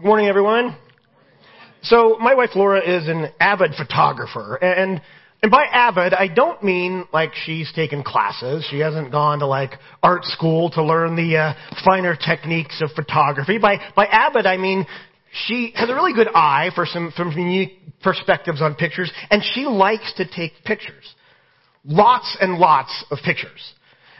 Good 0.00 0.06
morning, 0.06 0.28
everyone. 0.28 0.78
So, 1.82 2.16
my 2.18 2.34
wife 2.34 2.52
Laura 2.54 2.80
is 2.80 3.06
an 3.06 3.26
avid 3.38 3.74
photographer, 3.74 4.56
and 4.56 5.02
and 5.42 5.50
by 5.50 5.64
avid, 5.64 6.14
I 6.14 6.26
don't 6.26 6.62
mean 6.64 7.04
like 7.12 7.34
she's 7.34 7.70
taken 7.74 8.02
classes. 8.02 8.66
She 8.70 8.78
hasn't 8.78 9.12
gone 9.12 9.40
to 9.40 9.46
like 9.46 9.72
art 10.02 10.24
school 10.24 10.70
to 10.70 10.82
learn 10.82 11.16
the 11.16 11.36
uh, 11.36 11.52
finer 11.84 12.16
techniques 12.16 12.80
of 12.80 12.92
photography. 12.92 13.58
By 13.58 13.76
by 13.94 14.06
avid, 14.06 14.46
I 14.46 14.56
mean 14.56 14.86
she 15.48 15.74
has 15.74 15.90
a 15.90 15.94
really 15.94 16.14
good 16.14 16.28
eye 16.34 16.70
for 16.74 16.86
some 16.86 17.12
from 17.14 17.32
unique 17.32 18.00
perspectives 18.02 18.62
on 18.62 18.76
pictures, 18.76 19.12
and 19.30 19.42
she 19.52 19.66
likes 19.66 20.14
to 20.14 20.24
take 20.26 20.52
pictures, 20.64 21.14
lots 21.84 22.38
and 22.40 22.54
lots 22.54 23.04
of 23.10 23.18
pictures. 23.22 23.74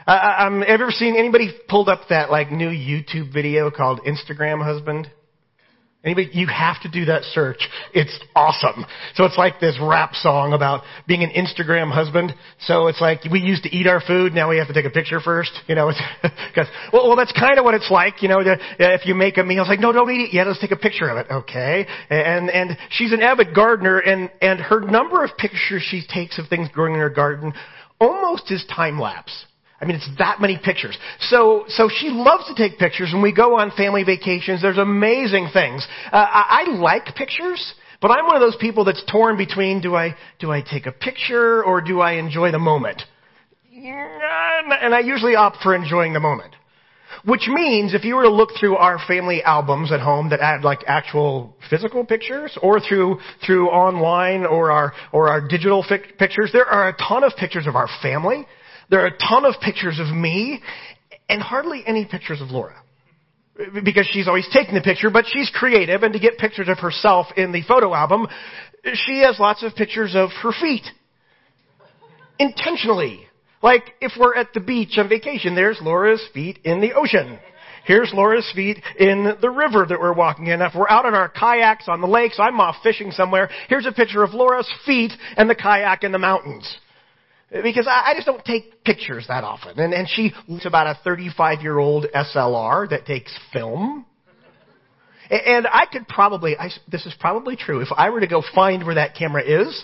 Uh, 0.05 0.45
um, 0.45 0.59
have 0.59 0.67
you 0.67 0.73
ever 0.75 0.91
seen 0.91 1.15
anybody 1.17 1.51
pulled 1.67 1.89
up 1.89 2.01
that 2.09 2.29
like 2.29 2.51
new 2.51 2.69
YouTube 2.69 3.33
video 3.33 3.71
called 3.71 4.01
Instagram 4.01 4.63
Husband? 4.63 5.09
Anybody, 6.03 6.31
you 6.33 6.47
have 6.47 6.81
to 6.81 6.89
do 6.89 7.05
that 7.05 7.21
search. 7.25 7.69
It's 7.93 8.17
awesome. 8.35 8.85
So 9.13 9.25
it's 9.25 9.37
like 9.37 9.59
this 9.59 9.77
rap 9.79 10.15
song 10.15 10.51
about 10.51 10.81
being 11.07 11.21
an 11.21 11.29
Instagram 11.29 11.91
husband. 11.91 12.33
So 12.61 12.87
it's 12.87 12.99
like 12.99 13.19
we 13.31 13.39
used 13.39 13.63
to 13.63 13.69
eat 13.69 13.85
our 13.85 14.01
food, 14.01 14.33
now 14.33 14.49
we 14.49 14.57
have 14.57 14.67
to 14.67 14.73
take 14.73 14.85
a 14.85 14.89
picture 14.89 15.19
first. 15.19 15.51
You 15.67 15.75
know, 15.75 15.91
because 16.23 16.67
well, 16.91 17.07
well, 17.07 17.15
that's 17.15 17.31
kind 17.33 17.59
of 17.59 17.65
what 17.65 17.75
it's 17.75 17.91
like. 17.91 18.23
You 18.23 18.29
know, 18.29 18.41
if 18.41 19.05
you 19.05 19.13
make 19.13 19.37
a 19.37 19.43
meal, 19.43 19.61
it's 19.61 19.69
like 19.69 19.79
no, 19.79 19.91
don't 19.91 20.09
eat 20.09 20.29
it 20.29 20.33
yet. 20.33 20.47
Let's 20.47 20.59
take 20.59 20.71
a 20.71 20.75
picture 20.75 21.07
of 21.07 21.17
it. 21.17 21.27
Okay. 21.29 21.85
And 22.09 22.49
and 22.49 22.77
she's 22.89 23.13
an 23.13 23.21
avid 23.21 23.53
gardener, 23.53 23.99
and 23.99 24.31
and 24.41 24.59
her 24.59 24.79
number 24.79 25.23
of 25.23 25.37
pictures 25.37 25.83
she 25.87 26.01
takes 26.07 26.39
of 26.39 26.47
things 26.47 26.67
growing 26.73 26.95
in 26.95 26.99
her 26.99 27.11
garden 27.11 27.53
almost 27.99 28.51
is 28.51 28.65
time 28.75 28.99
lapse. 28.99 29.45
I 29.81 29.85
mean, 29.85 29.95
it's 29.95 30.09
that 30.19 30.39
many 30.39 30.59
pictures. 30.63 30.95
So, 31.21 31.65
so 31.67 31.89
she 31.89 32.09
loves 32.09 32.45
to 32.47 32.55
take 32.55 32.77
pictures. 32.77 33.09
When 33.11 33.23
we 33.23 33.33
go 33.33 33.57
on 33.57 33.71
family 33.71 34.03
vacations, 34.03 34.61
there's 34.61 34.77
amazing 34.77 35.49
things. 35.51 35.87
Uh, 36.11 36.17
I, 36.17 36.65
I 36.67 36.71
like 36.75 37.15
pictures, 37.15 37.73
but 37.99 38.11
I'm 38.11 38.27
one 38.27 38.35
of 38.35 38.41
those 38.41 38.55
people 38.57 38.85
that's 38.85 39.03
torn 39.11 39.37
between 39.37 39.81
do 39.81 39.95
I, 39.95 40.15
do 40.39 40.51
I 40.51 40.61
take 40.61 40.85
a 40.85 40.91
picture 40.91 41.63
or 41.63 41.81
do 41.81 41.99
I 41.99 42.13
enjoy 42.13 42.51
the 42.51 42.59
moment? 42.59 43.01
And 43.73 44.93
I 44.93 44.99
usually 44.99 45.35
opt 45.35 45.57
for 45.63 45.73
enjoying 45.73 46.13
the 46.13 46.19
moment. 46.19 46.53
Which 47.25 47.47
means 47.47 47.93
if 47.93 48.05
you 48.05 48.15
were 48.15 48.23
to 48.23 48.29
look 48.29 48.49
through 48.59 48.77
our 48.77 48.99
family 49.07 49.43
albums 49.43 49.91
at 49.91 49.99
home 49.99 50.29
that 50.29 50.39
had 50.39 50.63
like 50.63 50.83
actual 50.87 51.55
physical 51.69 52.05
pictures 52.05 52.57
or 52.61 52.79
through, 52.79 53.19
through 53.45 53.69
online 53.69 54.45
or 54.45 54.71
our, 54.71 54.93
or 55.11 55.27
our 55.27 55.45
digital 55.45 55.83
fi- 55.83 55.97
pictures, 56.19 56.51
there 56.53 56.65
are 56.65 56.89
a 56.89 56.93
ton 56.93 57.23
of 57.23 57.33
pictures 57.35 57.67
of 57.67 57.75
our 57.75 57.89
family 58.01 58.45
there 58.91 59.01
are 59.01 59.07
a 59.07 59.17
ton 59.17 59.45
of 59.45 59.55
pictures 59.61 59.99
of 59.99 60.07
me 60.07 60.61
and 61.29 61.41
hardly 61.41 61.81
any 61.87 62.05
pictures 62.05 62.41
of 62.41 62.51
Laura. 62.51 62.75
Because 63.83 64.07
she's 64.11 64.27
always 64.27 64.47
taking 64.53 64.75
the 64.75 64.81
picture, 64.81 65.09
but 65.09 65.25
she's 65.27 65.49
creative 65.49 66.03
and 66.03 66.13
to 66.13 66.19
get 66.19 66.37
pictures 66.37 66.67
of 66.67 66.77
herself 66.77 67.27
in 67.37 67.51
the 67.51 67.61
photo 67.63 67.93
album, 67.93 68.27
she 68.93 69.21
has 69.21 69.39
lots 69.39 69.63
of 69.63 69.73
pictures 69.75 70.13
of 70.13 70.29
her 70.43 70.51
feet. 70.51 70.85
Intentionally. 72.37 73.21
Like 73.63 73.93
if 74.01 74.13
we're 74.19 74.35
at 74.35 74.53
the 74.53 74.59
beach 74.59 74.97
on 74.97 75.07
vacation, 75.07 75.55
there's 75.55 75.79
Laura's 75.81 76.23
feet 76.33 76.59
in 76.63 76.81
the 76.81 76.93
ocean. 76.93 77.39
Here's 77.85 78.11
Laura's 78.13 78.49
feet 78.53 78.79
in 78.99 79.35
the 79.41 79.49
river 79.49 79.85
that 79.87 79.99
we're 79.99 80.13
walking 80.13 80.47
in. 80.47 80.61
If 80.61 80.73
we're 80.75 80.89
out 80.89 81.05
on 81.05 81.15
our 81.15 81.29
kayaks 81.29 81.87
on 81.87 82.01
the 82.01 82.07
lakes, 82.07 82.39
I'm 82.39 82.59
off 82.59 82.75
fishing 82.83 83.11
somewhere. 83.11 83.49
Here's 83.69 83.85
a 83.85 83.91
picture 83.91 84.23
of 84.23 84.33
Laura's 84.33 84.71
feet 84.85 85.13
and 85.37 85.49
the 85.49 85.55
kayak 85.55 86.03
in 86.03 86.11
the 86.11 86.19
mountains. 86.19 86.77
Because 87.51 87.85
I, 87.85 88.13
just 88.15 88.25
don't 88.25 88.43
take 88.45 88.83
pictures 88.85 89.25
that 89.27 89.43
often. 89.43 89.77
And, 89.77 89.93
and 89.93 90.07
she 90.07 90.31
looks 90.47 90.65
about 90.65 90.87
a 90.87 90.97
35 91.03 91.61
year 91.61 91.77
old 91.77 92.05
SLR 92.15 92.89
that 92.89 93.05
takes 93.05 93.37
film. 93.51 94.05
And 95.29 95.67
I 95.67 95.85
could 95.91 96.07
probably, 96.07 96.57
I, 96.57 96.69
this 96.89 97.05
is 97.05 97.13
probably 97.19 97.55
true, 97.55 97.81
if 97.81 97.89
I 97.95 98.09
were 98.09 98.21
to 98.21 98.27
go 98.27 98.41
find 98.53 98.85
where 98.85 98.95
that 98.95 99.15
camera 99.15 99.43
is 99.43 99.83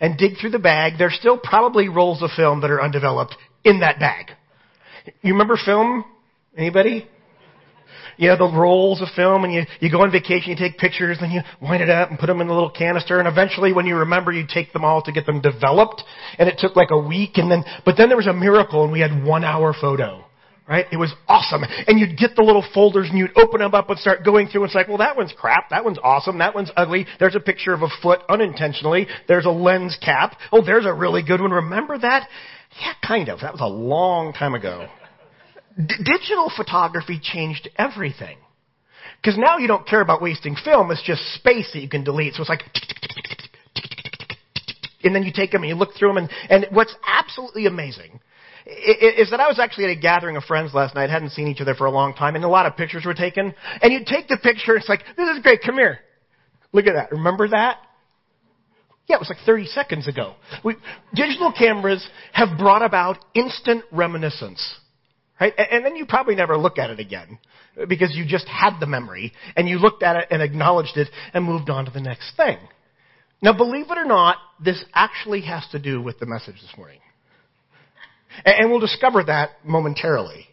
and 0.00 0.16
dig 0.16 0.38
through 0.38 0.50
the 0.50 0.58
bag, 0.58 0.94
there's 0.98 1.14
still 1.14 1.38
probably 1.38 1.88
rolls 1.88 2.22
of 2.22 2.30
film 2.36 2.60
that 2.62 2.70
are 2.70 2.82
undeveloped 2.82 3.36
in 3.64 3.80
that 3.80 3.98
bag. 3.98 4.30
You 5.22 5.32
remember 5.32 5.58
film? 5.62 6.04
Anybody? 6.56 7.08
You 8.16 8.28
know, 8.28 8.36
the 8.36 8.56
rolls 8.56 9.00
of 9.00 9.08
film 9.14 9.44
and 9.44 9.52
you, 9.52 9.62
you 9.80 9.90
go 9.90 10.02
on 10.02 10.10
vacation, 10.10 10.50
you 10.50 10.56
take 10.56 10.78
pictures, 10.78 11.18
then 11.20 11.30
you 11.30 11.40
wind 11.60 11.82
it 11.82 11.90
up 11.90 12.10
and 12.10 12.18
put 12.18 12.26
them 12.26 12.40
in 12.40 12.48
a 12.48 12.52
little 12.52 12.70
canister 12.70 13.18
and 13.18 13.28
eventually 13.28 13.72
when 13.72 13.86
you 13.86 13.96
remember 13.96 14.32
you 14.32 14.44
take 14.46 14.72
them 14.72 14.84
all 14.84 15.02
to 15.02 15.12
get 15.12 15.26
them 15.26 15.40
developed 15.40 16.02
and 16.38 16.48
it 16.48 16.58
took 16.58 16.76
like 16.76 16.90
a 16.90 16.98
week 16.98 17.32
and 17.36 17.50
then, 17.50 17.64
but 17.84 17.96
then 17.96 18.08
there 18.08 18.16
was 18.16 18.26
a 18.26 18.32
miracle 18.32 18.84
and 18.84 18.92
we 18.92 19.00
had 19.00 19.24
one 19.24 19.44
hour 19.44 19.74
photo. 19.78 20.24
Right? 20.68 20.86
It 20.92 20.96
was 20.96 21.12
awesome. 21.26 21.64
And 21.88 21.98
you'd 21.98 22.16
get 22.16 22.36
the 22.36 22.42
little 22.42 22.64
folders 22.72 23.08
and 23.10 23.18
you'd 23.18 23.36
open 23.36 23.60
them 23.60 23.74
up 23.74 23.90
and 23.90 23.98
start 23.98 24.24
going 24.24 24.46
through 24.46 24.62
and 24.62 24.68
it's 24.68 24.76
like, 24.76 24.86
well, 24.86 24.98
that 24.98 25.16
one's 25.16 25.34
crap. 25.36 25.70
That 25.70 25.84
one's 25.84 25.98
awesome. 26.02 26.38
That 26.38 26.54
one's 26.54 26.70
ugly. 26.76 27.04
There's 27.18 27.34
a 27.34 27.40
picture 27.40 27.74
of 27.74 27.82
a 27.82 27.88
foot 28.00 28.20
unintentionally. 28.28 29.08
There's 29.26 29.44
a 29.44 29.50
lens 29.50 29.98
cap. 30.00 30.38
Oh, 30.52 30.64
there's 30.64 30.86
a 30.86 30.92
really 30.92 31.22
good 31.22 31.40
one. 31.40 31.50
Remember 31.50 31.98
that? 31.98 32.28
Yeah, 32.80 32.92
kind 33.06 33.28
of. 33.28 33.40
That 33.40 33.52
was 33.52 33.60
a 33.60 33.66
long 33.66 34.32
time 34.32 34.54
ago. 34.54 34.88
D- 35.76 35.94
digital 36.04 36.50
photography 36.54 37.20
changed 37.22 37.68
everything. 37.76 38.38
Because 39.20 39.38
now 39.38 39.58
you 39.58 39.68
don't 39.68 39.86
care 39.86 40.00
about 40.00 40.20
wasting 40.20 40.56
film, 40.56 40.90
it's 40.90 41.02
just 41.02 41.22
space 41.34 41.70
that 41.72 41.80
you 41.80 41.88
can 41.88 42.02
delete. 42.02 42.34
So 42.34 42.42
it's 42.42 42.48
like, 42.48 42.64
and 45.04 45.14
then 45.14 45.22
you 45.22 45.32
take 45.32 45.52
them 45.52 45.62
and 45.62 45.68
you 45.68 45.76
look 45.76 45.94
through 45.96 46.14
them. 46.14 46.16
And, 46.18 46.30
and 46.50 46.66
what's 46.70 46.94
absolutely 47.06 47.66
amazing 47.66 48.20
is 48.66 49.30
that 49.30 49.40
I 49.40 49.48
was 49.48 49.58
actually 49.58 49.84
at 49.84 49.90
a 49.90 50.00
gathering 50.00 50.36
of 50.36 50.44
friends 50.44 50.72
last 50.72 50.94
night, 50.94 51.10
hadn't 51.10 51.30
seen 51.30 51.48
each 51.48 51.60
other 51.60 51.74
for 51.74 51.86
a 51.86 51.90
long 51.90 52.14
time, 52.14 52.36
and 52.36 52.44
a 52.44 52.48
lot 52.48 52.66
of 52.66 52.76
pictures 52.76 53.04
were 53.04 53.14
taken. 53.14 53.54
And 53.80 53.92
you 53.92 54.00
take 54.06 54.28
the 54.28 54.36
picture, 54.36 54.76
it's 54.76 54.88
like, 54.88 55.00
this 55.16 55.28
is 55.28 55.42
great, 55.42 55.60
come 55.64 55.76
here. 55.76 55.98
Look 56.72 56.86
at 56.86 56.94
that. 56.94 57.12
Remember 57.12 57.48
that? 57.48 57.78
Yeah, 59.08 59.16
it 59.16 59.18
was 59.18 59.28
like 59.28 59.44
30 59.44 59.66
seconds 59.66 60.06
ago. 60.06 60.34
We, 60.64 60.76
digital 61.14 61.52
cameras 61.52 62.06
have 62.32 62.56
brought 62.56 62.82
about 62.82 63.18
instant 63.34 63.84
reminiscence. 63.90 64.78
Right? 65.42 65.54
And 65.58 65.84
then 65.84 65.96
you 65.96 66.06
probably 66.06 66.36
never 66.36 66.56
look 66.56 66.78
at 66.78 66.90
it 66.90 67.00
again 67.00 67.36
because 67.88 68.14
you 68.14 68.24
just 68.24 68.46
had 68.46 68.78
the 68.78 68.86
memory 68.86 69.32
and 69.56 69.68
you 69.68 69.80
looked 69.80 70.04
at 70.04 70.14
it 70.14 70.28
and 70.30 70.40
acknowledged 70.40 70.96
it 70.96 71.08
and 71.34 71.44
moved 71.44 71.68
on 71.68 71.84
to 71.86 71.90
the 71.90 72.00
next 72.00 72.36
thing. 72.36 72.58
Now, 73.42 73.52
believe 73.52 73.86
it 73.90 73.98
or 73.98 74.04
not, 74.04 74.36
this 74.64 74.84
actually 74.94 75.40
has 75.40 75.66
to 75.72 75.80
do 75.80 76.00
with 76.00 76.20
the 76.20 76.26
message 76.26 76.60
this 76.60 76.72
morning. 76.76 77.00
And 78.44 78.70
we'll 78.70 78.78
discover 78.78 79.24
that 79.24 79.50
momentarily. 79.64 80.46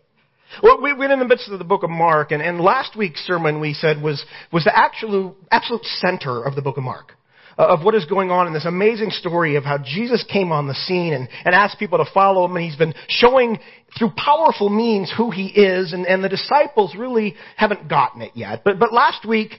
Well, 0.64 0.82
we've 0.82 0.98
been 0.98 1.12
in 1.12 1.20
the 1.20 1.28
midst 1.28 1.50
of 1.50 1.60
the 1.60 1.66
book 1.66 1.84
of 1.84 1.92
Mark, 1.92 2.32
and, 2.32 2.42
and 2.42 2.60
last 2.60 2.98
week's 2.98 3.20
sermon 3.22 3.62
we 3.62 3.74
said 3.76 4.02
was, 4.02 4.26
was 4.52 4.64
the 4.64 4.76
absolute, 4.76 5.36
absolute 5.52 5.86
center 6.00 6.44
of 6.44 6.56
the 6.56 6.64
book 6.64 6.78
of 6.78 6.84
Mark 6.84 7.14
of 7.60 7.84
what 7.84 7.94
is 7.94 8.06
going 8.06 8.32
on 8.32 8.48
in 8.48 8.54
this 8.54 8.66
amazing 8.66 9.12
story 9.12 9.56
of 9.56 9.66
how 9.66 9.78
Jesus 9.78 10.24
came 10.32 10.52
on 10.52 10.68
the 10.68 10.74
scene 10.74 11.14
and, 11.14 11.28
and 11.44 11.54
asked 11.54 11.78
people 11.78 11.98
to 11.98 12.10
follow 12.14 12.46
him, 12.46 12.56
and 12.56 12.64
he's 12.64 12.78
been 12.78 12.94
showing 13.10 13.60
through 13.98 14.12
powerful 14.16 14.70
means 14.70 15.12
who 15.16 15.30
he 15.30 15.48
is, 15.48 15.92
and, 15.92 16.06
and 16.06 16.24
the 16.24 16.30
disciples 16.30 16.96
really 16.98 17.36
haven't 17.58 17.90
gotten 17.90 18.22
it 18.22 18.32
yet. 18.34 18.62
But, 18.64 18.80
but 18.80 18.94
last 18.94 19.28
week, 19.28 19.56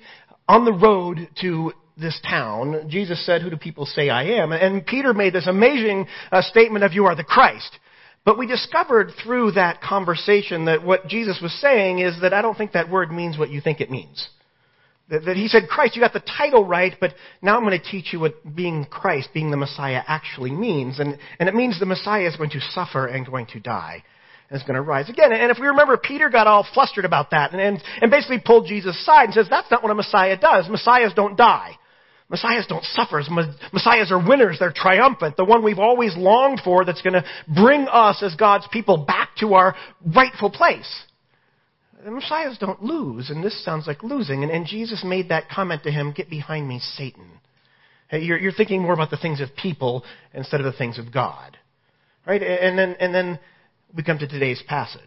on 0.49 0.65
the 0.65 0.72
road 0.72 1.28
to 1.43 1.72
this 1.99 2.19
town, 2.28 2.89
Jesus 2.89 3.25
said, 3.27 3.43
Who 3.43 3.50
do 3.50 3.56
people 3.56 3.84
say 3.84 4.09
I 4.09 4.25
am? 4.41 4.53
And 4.53 4.87
Peter 4.87 5.12
made 5.12 5.34
this 5.34 5.47
amazing 5.47 6.06
uh, 6.33 6.41
statement 6.41 6.84
of, 6.84 6.94
You 6.94 7.05
are 7.05 7.15
the 7.15 7.25
Christ. 7.25 7.78
But 8.25 8.39
we 8.39 8.47
discovered 8.47 9.12
through 9.22 9.53
that 9.53 9.83
conversation 9.83 10.66
that 10.66 10.83
what 10.83 11.06
Jesus 11.06 11.39
was 11.43 11.53
saying 11.60 11.99
is 11.99 12.21
that 12.22 12.33
I 12.33 12.43
don't 12.43 12.56
think 12.56 12.72
that 12.72 12.91
word 12.91 13.10
means 13.10 13.39
what 13.39 13.50
you 13.50 13.60
think 13.60 13.81
it 13.81 13.91
means. 13.91 14.28
That, 15.10 15.25
that 15.25 15.37
he 15.37 15.48
said, 15.48 15.69
Christ, 15.69 15.97
you 15.97 16.03
got 16.03 16.12
the 16.12 16.21
title 16.21 16.65
right, 16.65 16.94
but 17.00 17.15
now 17.43 17.56
I'm 17.56 17.65
going 17.65 17.78
to 17.78 17.91
teach 17.91 18.12
you 18.12 18.21
what 18.21 18.54
being 18.54 18.84
Christ, 18.84 19.31
being 19.34 19.50
the 19.50 19.56
Messiah 19.56 20.03
actually 20.06 20.53
means. 20.53 21.00
And, 21.00 21.19
and 21.38 21.48
it 21.48 21.54
means 21.54 21.78
the 21.78 21.87
Messiah 21.87 22.26
is 22.26 22.37
going 22.37 22.50
to 22.50 22.60
suffer 22.60 23.06
and 23.06 23.26
going 23.26 23.47
to 23.47 23.60
die. 23.60 24.04
Is 24.53 24.62
going 24.65 24.75
to 24.75 24.82
rise 24.82 25.09
again. 25.09 25.32
And 25.32 25.53
if 25.53 25.59
we 25.60 25.69
remember, 25.69 25.97
Peter 25.97 26.28
got 26.28 26.48
all 26.48 26.66
flustered 26.75 27.04
about 27.04 27.31
that 27.31 27.53
and, 27.53 27.60
and, 27.60 27.81
and 28.03 28.10
basically 28.10 28.41
pulled 28.44 28.66
Jesus 28.66 28.97
aside 29.00 29.26
and 29.26 29.34
says, 29.34 29.47
that's 29.48 29.71
not 29.71 29.81
what 29.81 29.92
a 29.92 29.95
Messiah 29.95 30.36
does. 30.36 30.68
Messiahs 30.68 31.13
don't 31.15 31.36
die. 31.36 31.78
Messiahs 32.28 32.66
don't 32.68 32.84
suffer. 32.84 33.22
Messiahs 33.72 34.10
are 34.10 34.18
winners. 34.18 34.56
They're 34.59 34.72
triumphant. 34.74 35.36
The 35.36 35.45
one 35.45 35.63
we've 35.63 35.78
always 35.78 36.16
longed 36.16 36.63
for 36.65 36.84
that's 36.84 37.01
going 37.01 37.13
to 37.13 37.24
bring 37.47 37.86
us 37.86 38.24
as 38.24 38.34
God's 38.34 38.66
people 38.72 39.04
back 39.04 39.36
to 39.39 39.54
our 39.54 39.77
rightful 40.16 40.51
place. 40.51 41.04
The 42.05 42.11
Messiahs 42.11 42.57
don't 42.59 42.83
lose, 42.83 43.31
and 43.31 43.45
this 43.45 43.65
sounds 43.65 43.87
like 43.87 44.03
losing. 44.03 44.43
And, 44.43 44.51
and 44.51 44.67
Jesus 44.67 45.05
made 45.05 45.29
that 45.29 45.49
comment 45.49 45.83
to 45.83 45.91
him, 45.91 46.13
Get 46.13 46.31
behind 46.31 46.67
me, 46.67 46.79
Satan. 46.79 47.31
Hey, 48.09 48.21
you're, 48.21 48.39
you're 48.39 48.53
thinking 48.53 48.83
more 48.83 48.95
about 48.95 49.11
the 49.11 49.17
things 49.17 49.41
of 49.41 49.55
people 49.55 50.05
instead 50.35 50.61
of 50.61 50.65
the 50.65 50.77
things 50.77 50.99
of 50.99 51.13
God. 51.13 51.57
Right? 52.27 52.43
And 52.43 52.79
then, 52.79 52.97
and 53.01 53.15
then 53.15 53.39
we 53.95 54.03
come 54.03 54.19
to 54.19 54.27
today's 54.29 54.63
passage. 54.67 55.01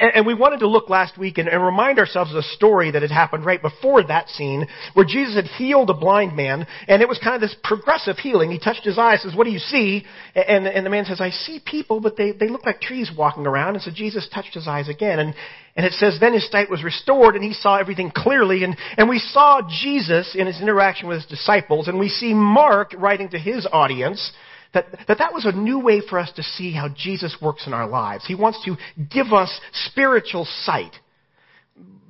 And 0.00 0.26
we 0.26 0.34
wanted 0.34 0.58
to 0.60 0.66
look 0.66 0.90
last 0.90 1.16
week 1.16 1.38
and, 1.38 1.46
remind 1.46 2.00
ourselves 2.00 2.32
of 2.32 2.38
a 2.38 2.42
story 2.42 2.90
that 2.90 3.02
had 3.02 3.12
happened 3.12 3.44
right 3.44 3.62
before 3.62 4.02
that 4.02 4.28
scene 4.28 4.66
where 4.94 5.06
Jesus 5.06 5.36
had 5.36 5.44
healed 5.44 5.90
a 5.90 5.94
blind 5.94 6.34
man 6.34 6.66
and 6.88 7.02
it 7.02 7.08
was 7.08 7.20
kind 7.22 7.36
of 7.36 7.40
this 7.40 7.54
progressive 7.62 8.16
healing. 8.18 8.50
He 8.50 8.58
touched 8.58 8.84
his 8.84 8.98
eyes, 8.98 9.22
says, 9.22 9.36
what 9.36 9.44
do 9.44 9.52
you 9.52 9.60
see? 9.60 10.04
And, 10.34 10.66
and 10.66 10.84
the 10.84 10.90
man 10.90 11.04
says, 11.04 11.20
I 11.20 11.30
see 11.30 11.60
people, 11.64 12.00
but 12.00 12.16
they, 12.16 12.32
they 12.32 12.48
look 12.48 12.66
like 12.66 12.80
trees 12.80 13.12
walking 13.16 13.46
around. 13.46 13.76
And 13.76 13.82
so 13.82 13.92
Jesus 13.94 14.28
touched 14.34 14.54
his 14.54 14.66
eyes 14.66 14.88
again. 14.88 15.20
And, 15.20 15.34
And 15.76 15.86
it 15.86 15.92
says, 15.92 16.18
then 16.18 16.32
his 16.32 16.50
sight 16.50 16.68
was 16.68 16.82
restored 16.82 17.36
and 17.36 17.44
he 17.44 17.52
saw 17.52 17.76
everything 17.76 18.10
clearly. 18.10 18.64
And, 18.64 18.76
and 18.96 19.08
we 19.08 19.20
saw 19.20 19.62
Jesus 19.68 20.34
in 20.34 20.48
his 20.48 20.60
interaction 20.60 21.06
with 21.06 21.18
his 21.18 21.26
disciples. 21.26 21.86
And 21.86 22.00
we 22.00 22.08
see 22.08 22.34
Mark 22.34 22.92
writing 22.98 23.28
to 23.28 23.38
his 23.38 23.68
audience 23.70 24.32
that, 24.74 24.86
that 25.08 25.18
that 25.18 25.32
was 25.32 25.44
a 25.44 25.52
new 25.52 25.78
way 25.78 26.00
for 26.00 26.18
us 26.18 26.30
to 26.36 26.42
see 26.42 26.72
how 26.72 26.88
Jesus 26.88 27.36
works 27.40 27.66
in 27.66 27.72
our 27.72 27.88
lives. 27.88 28.26
He 28.26 28.34
wants 28.34 28.62
to 28.64 28.76
give 29.10 29.32
us 29.32 29.60
spiritual 29.72 30.46
sight. 30.62 30.92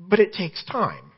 But 0.09 0.21
it 0.21 0.33
takes 0.33 0.65
time. 0.65 1.13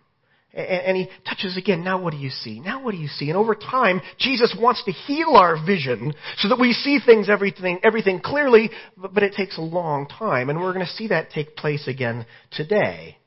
And 0.54 0.96
he 0.96 1.08
touches 1.28 1.56
again, 1.56 1.84
now 1.84 2.02
what 2.02 2.12
do 2.12 2.16
you 2.16 2.30
see? 2.30 2.58
Now 2.58 2.82
what 2.82 2.92
do 2.92 2.96
you 2.96 3.06
see? 3.06 3.28
And 3.28 3.36
over 3.36 3.54
time, 3.54 4.00
Jesus 4.18 4.56
wants 4.58 4.82
to 4.84 4.92
heal 4.92 5.34
our 5.36 5.62
vision 5.64 6.14
so 6.38 6.48
that 6.48 6.58
we 6.58 6.72
see 6.72 6.98
things, 7.04 7.28
everything, 7.28 7.78
everything 7.84 8.18
clearly, 8.20 8.70
but 8.96 9.22
it 9.22 9.34
takes 9.34 9.58
a 9.58 9.62
long 9.62 10.08
time. 10.08 10.48
And 10.48 10.58
we're 10.58 10.72
going 10.72 10.86
to 10.86 10.92
see 10.92 11.08
that 11.08 11.30
take 11.30 11.54
place 11.54 11.86
again 11.86 12.26
today. 12.50 13.18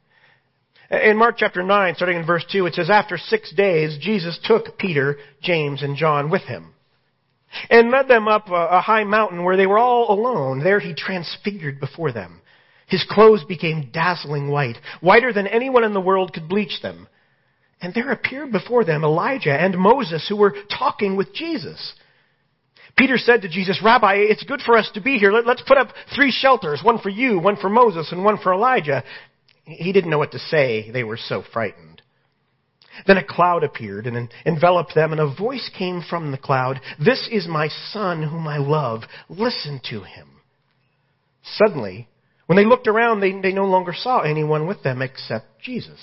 In 0.89 1.15
Mark 1.15 1.35
chapter 1.37 1.63
9, 1.63 1.95
starting 1.95 2.17
in 2.17 2.25
verse 2.25 2.43
2, 2.51 2.65
it 2.65 2.73
says, 2.73 2.89
After 2.89 3.17
six 3.17 3.53
days, 3.55 3.97
Jesus 4.01 4.37
took 4.43 4.77
Peter, 4.77 5.17
James, 5.41 5.83
and 5.83 5.95
John 5.95 6.29
with 6.29 6.41
him 6.41 6.73
and 7.69 7.91
led 7.91 8.07
them 8.07 8.27
up 8.27 8.49
a 8.49 8.81
high 8.81 9.03
mountain 9.03 9.43
where 9.43 9.57
they 9.57 9.67
were 9.67 9.79
all 9.79 10.11
alone. 10.11 10.63
There 10.63 10.79
he 10.79 10.93
transfigured 10.93 11.79
before 11.79 12.11
them. 12.11 12.41
His 12.87 13.05
clothes 13.09 13.45
became 13.45 13.89
dazzling 13.91 14.49
white, 14.49 14.77
whiter 14.99 15.31
than 15.31 15.47
anyone 15.47 15.83
in 15.83 15.93
the 15.93 16.01
world 16.01 16.33
could 16.33 16.49
bleach 16.49 16.81
them. 16.81 17.07
And 17.81 17.93
there 17.93 18.11
appeared 18.11 18.51
before 18.51 18.83
them 18.83 19.03
Elijah 19.03 19.53
and 19.53 19.77
Moses 19.77 20.27
who 20.27 20.35
were 20.35 20.55
talking 20.77 21.15
with 21.15 21.33
Jesus. 21.33 21.93
Peter 22.97 23.17
said 23.17 23.41
to 23.41 23.49
Jesus, 23.49 23.81
Rabbi, 23.83 24.15
it's 24.17 24.43
good 24.43 24.61
for 24.61 24.77
us 24.77 24.89
to 24.93 25.01
be 25.01 25.17
here. 25.17 25.31
Let, 25.31 25.47
us 25.47 25.63
put 25.65 25.77
up 25.77 25.89
three 26.15 26.31
shelters, 26.31 26.81
one 26.83 26.99
for 26.99 27.09
you, 27.09 27.39
one 27.39 27.55
for 27.55 27.69
Moses, 27.69 28.11
and 28.11 28.23
one 28.23 28.37
for 28.37 28.53
Elijah. 28.53 29.03
He 29.63 29.93
didn't 29.93 30.09
know 30.09 30.17
what 30.17 30.33
to 30.33 30.39
say. 30.39 30.91
They 30.91 31.03
were 31.03 31.17
so 31.17 31.43
frightened. 31.53 32.01
Then 33.07 33.17
a 33.17 33.23
cloud 33.23 33.63
appeared 33.63 34.07
and 34.07 34.31
enveloped 34.45 34.93
them, 34.95 35.11
and 35.11 35.21
a 35.21 35.33
voice 35.33 35.69
came 35.77 36.01
from 36.01 36.31
the 36.31 36.37
cloud. 36.37 36.81
This 37.03 37.27
is 37.31 37.47
my 37.47 37.69
son 37.91 38.23
whom 38.23 38.47
I 38.47 38.57
love. 38.57 39.03
Listen 39.29 39.79
to 39.89 40.01
him. 40.03 40.27
Suddenly, 41.43 42.07
when 42.45 42.57
they 42.57 42.65
looked 42.65 42.87
around, 42.87 43.19
they, 43.19 43.39
they 43.39 43.53
no 43.53 43.65
longer 43.65 43.93
saw 43.93 44.21
anyone 44.21 44.67
with 44.67 44.83
them 44.83 45.01
except 45.01 45.61
Jesus. 45.61 45.99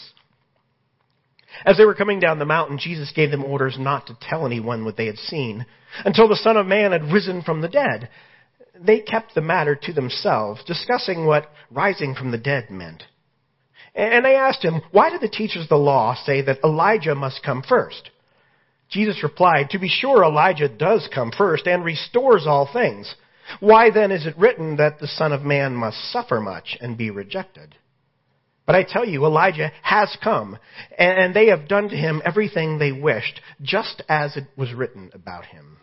As 1.65 1.77
they 1.77 1.85
were 1.85 1.95
coming 1.95 2.21
down 2.21 2.39
the 2.39 2.45
mountain, 2.45 2.79
Jesus 2.79 3.13
gave 3.15 3.31
them 3.31 3.45
orders 3.45 3.77
not 3.79 4.07
to 4.07 4.19
tell 4.21 4.47
anyone 4.47 4.85
what 4.85 4.97
they 4.97 5.07
had 5.07 5.19
seen 5.19 5.67
until 6.05 6.29
the 6.29 6.37
Son 6.37 6.57
of 6.57 6.67
Man 6.67 6.93
had 6.93 7.13
risen 7.13 7.43
from 7.43 7.61
the 7.61 7.69
dead. 7.69 8.09
They 8.81 9.01
kept 9.01 9.35
the 9.35 9.41
matter 9.41 9.75
to 9.75 9.93
themselves, 9.93 10.63
discussing 10.65 11.27
what 11.27 11.51
rising 11.71 12.15
from 12.15 12.31
the 12.31 12.39
dead 12.39 12.71
meant. 12.71 13.03
And 13.99 14.25
they 14.25 14.37
asked 14.37 14.65
him, 14.65 14.81
Why 14.93 15.11
did 15.11 15.21
the 15.21 15.29
teachers 15.29 15.65
of 15.65 15.69
the 15.69 15.77
law 15.77 16.15
say 16.25 16.41
that 16.43 16.63
Elijah 16.63 17.17
must 17.17 17.43
come 17.43 17.65
first? 17.69 18.11
Jesus 18.89 19.25
replied, 19.25 19.71
To 19.71 19.81
be 19.81 19.89
sure, 19.89 20.23
Elijah 20.23 20.69
does 20.69 21.09
come 21.13 21.33
first 21.37 21.67
and 21.67 21.85
restores 21.85 22.47
all 22.47 22.71
things. 22.73 23.13
Why 23.59 23.91
then 23.91 24.13
is 24.13 24.25
it 24.25 24.39
written 24.39 24.77
that 24.77 25.01
the 25.01 25.09
Son 25.09 25.33
of 25.33 25.43
Man 25.43 25.75
must 25.75 26.13
suffer 26.13 26.41
much 26.41 26.79
and 26.81 26.97
be 26.97 27.11
rejected? 27.11 27.75
But 28.67 28.77
I 28.77 28.85
tell 28.85 29.05
you, 29.05 29.25
Elijah 29.25 29.73
has 29.83 30.17
come, 30.23 30.59
and 30.97 31.35
they 31.35 31.49
have 31.49 31.67
done 31.67 31.89
to 31.89 31.97
him 31.97 32.23
everything 32.25 32.79
they 32.79 32.93
wished, 32.93 33.41
just 33.63 34.03
as 34.09 34.37
it 34.37 34.45
was 34.57 34.75
written 34.75 35.11
about 35.13 35.47
him. 35.47 35.79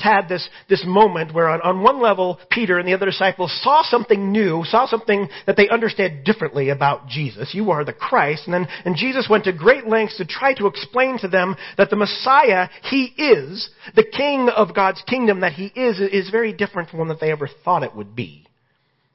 Had 0.00 0.28
this, 0.28 0.48
this 0.68 0.82
moment 0.86 1.34
where 1.34 1.48
on, 1.48 1.60
on 1.60 1.82
one 1.82 2.00
level, 2.00 2.40
Peter 2.50 2.78
and 2.78 2.88
the 2.88 2.94
other 2.94 3.06
disciples 3.06 3.52
saw 3.62 3.82
something 3.82 4.32
new, 4.32 4.64
saw 4.64 4.86
something 4.86 5.28
that 5.46 5.56
they 5.56 5.68
understood 5.68 6.24
differently 6.24 6.70
about 6.70 7.06
Jesus. 7.06 7.54
You 7.54 7.70
are 7.70 7.84
the 7.84 7.92
Christ. 7.92 8.44
And 8.46 8.54
then, 8.54 8.66
and 8.84 8.96
Jesus 8.96 9.28
went 9.28 9.44
to 9.44 9.52
great 9.52 9.86
lengths 9.86 10.16
to 10.16 10.24
try 10.24 10.54
to 10.54 10.66
explain 10.66 11.18
to 11.18 11.28
them 11.28 11.54
that 11.76 11.90
the 11.90 11.96
Messiah, 11.96 12.68
He 12.84 13.12
is, 13.16 13.68
the 13.94 14.04
King 14.04 14.48
of 14.48 14.74
God's 14.74 15.02
kingdom 15.02 15.40
that 15.40 15.52
He 15.52 15.66
is, 15.66 16.00
is 16.00 16.30
very 16.30 16.52
different 16.52 16.88
from 16.88 17.00
one 17.00 17.08
that 17.08 17.20
they 17.20 17.30
ever 17.30 17.48
thought 17.64 17.82
it 17.82 17.94
would 17.94 18.16
be. 18.16 18.46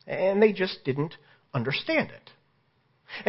And 0.06 0.42
they 0.42 0.54
just 0.54 0.84
didn't 0.84 1.16
understand 1.54 2.12
it. 2.12 2.32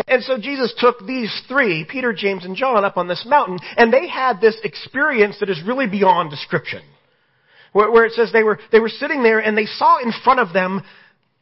And 0.09 0.23
so 0.23 0.39
Jesus 0.39 0.75
took 0.79 1.07
these 1.07 1.33
three, 1.49 1.87
Peter, 1.89 2.13
James, 2.13 2.45
and 2.45 2.57
John, 2.57 2.85
up 2.85 2.97
on 2.97 3.09
this 3.09 3.25
mountain, 3.27 3.59
and 3.77 3.93
they 3.93 4.09
had 4.09 4.41
this 4.41 4.59
experience 4.65 5.37
that 5.41 5.51
is 5.51 5.63
really 5.67 5.87
beyond 5.87 6.31
description. 6.31 6.83
Where, 7.77 7.91
where 7.91 8.07
it 8.07 8.13
says 8.13 8.33
they 8.33 8.43
were, 8.43 8.59
they 8.73 8.81
were 8.81 8.89
sitting 8.89 9.23
there 9.23 9.39
and 9.39 9.55
they 9.55 9.67
saw 9.67 9.99
in 9.99 10.11
front 10.25 10.41
of 10.41 10.55
them 10.55 10.81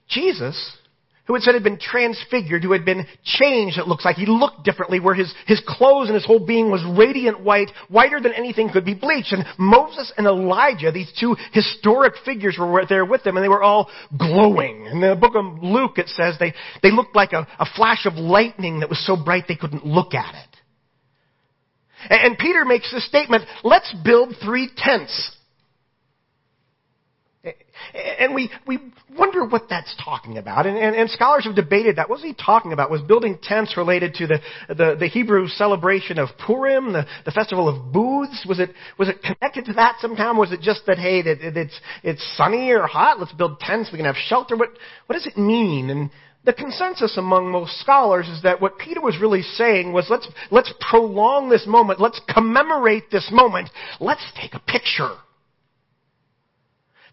Jesus, 0.08 0.76
who 1.26 1.34
had 1.34 1.44
said 1.44 1.54
had 1.54 1.62
been 1.62 1.78
transfigured, 1.78 2.64
who 2.64 2.72
had 2.72 2.84
been 2.84 3.06
changed, 3.22 3.78
it 3.78 3.86
looks 3.86 4.04
like. 4.04 4.16
He 4.16 4.26
looked 4.26 4.64
differently, 4.64 4.98
where 4.98 5.14
his, 5.14 5.32
his 5.46 5.62
clothes 5.64 6.08
and 6.08 6.16
his 6.16 6.26
whole 6.26 6.44
being 6.44 6.72
was 6.72 6.84
radiant 6.98 7.40
white, 7.40 7.70
whiter 7.88 8.20
than 8.20 8.32
anything 8.32 8.68
could 8.68 8.84
be 8.84 8.94
bleached. 8.94 9.32
And 9.32 9.44
Moses 9.58 10.12
and 10.16 10.26
Elijah, 10.26 10.90
these 10.90 11.12
two 11.20 11.36
historic 11.52 12.14
figures 12.24 12.56
were 12.58 12.84
there 12.84 13.04
with 13.04 13.22
them, 13.22 13.36
and 13.36 13.44
they 13.44 13.48
were 13.48 13.62
all 13.62 13.88
glowing. 14.18 14.86
In 14.86 15.00
the 15.00 15.14
book 15.14 15.36
of 15.36 15.62
Luke, 15.62 15.98
it 15.98 16.08
says 16.08 16.34
they, 16.40 16.52
they 16.82 16.90
looked 16.90 17.14
like 17.14 17.32
a, 17.32 17.46
a 17.60 17.66
flash 17.76 18.06
of 18.06 18.14
lightning 18.14 18.80
that 18.80 18.88
was 18.88 19.06
so 19.06 19.16
bright 19.16 19.44
they 19.46 19.54
couldn't 19.54 19.86
look 19.86 20.14
at 20.14 20.34
it. 20.34 20.56
And, 22.10 22.32
and 22.32 22.38
Peter 22.38 22.64
makes 22.64 22.90
this 22.90 23.06
statement, 23.06 23.44
let's 23.62 23.94
build 24.04 24.34
three 24.44 24.68
tents 24.76 25.30
and 28.24 28.34
we, 28.34 28.50
we 28.66 28.78
wonder 29.16 29.44
what 29.44 29.68
that's 29.68 29.94
talking 30.02 30.38
about. 30.38 30.66
And, 30.66 30.76
and, 30.76 30.96
and, 30.96 31.10
scholars 31.10 31.44
have 31.44 31.54
debated 31.54 31.96
that. 31.96 32.08
What 32.08 32.16
was 32.16 32.24
he 32.24 32.34
talking 32.34 32.72
about? 32.72 32.90
Was 32.90 33.02
building 33.02 33.38
tents 33.42 33.76
related 33.76 34.14
to 34.14 34.26
the, 34.26 34.38
the, 34.68 34.96
the 34.98 35.06
Hebrew 35.06 35.46
celebration 35.48 36.18
of 36.18 36.30
Purim, 36.44 36.92
the, 36.92 37.06
the 37.24 37.30
festival 37.30 37.68
of 37.68 37.92
booths? 37.92 38.44
Was 38.48 38.58
it, 38.58 38.70
was 38.98 39.08
it 39.08 39.22
connected 39.22 39.66
to 39.66 39.74
that 39.74 39.96
sometime? 40.00 40.36
Was 40.36 40.52
it 40.52 40.60
just 40.60 40.86
that, 40.86 40.98
hey, 40.98 41.22
that 41.22 41.38
it's, 41.40 41.78
it's 42.02 42.36
sunny 42.36 42.70
or 42.70 42.86
hot, 42.86 43.20
let's 43.20 43.32
build 43.32 43.60
tents, 43.60 43.90
we 43.92 43.98
can 43.98 44.06
have 44.06 44.16
shelter? 44.16 44.56
What, 44.56 44.70
what 45.06 45.14
does 45.14 45.26
it 45.26 45.36
mean? 45.36 45.90
And 45.90 46.10
the 46.44 46.52
consensus 46.52 47.16
among 47.16 47.50
most 47.50 47.78
scholars 47.80 48.28
is 48.28 48.42
that 48.42 48.60
what 48.60 48.78
Peter 48.78 49.00
was 49.00 49.18
really 49.20 49.42
saying 49.42 49.92
was 49.92 50.06
let's, 50.10 50.28
let's 50.50 50.72
prolong 50.90 51.48
this 51.48 51.66
moment, 51.66 52.00
let's 52.00 52.20
commemorate 52.32 53.10
this 53.10 53.28
moment, 53.32 53.70
let's 54.00 54.24
take 54.40 54.54
a 54.54 54.60
picture 54.60 55.10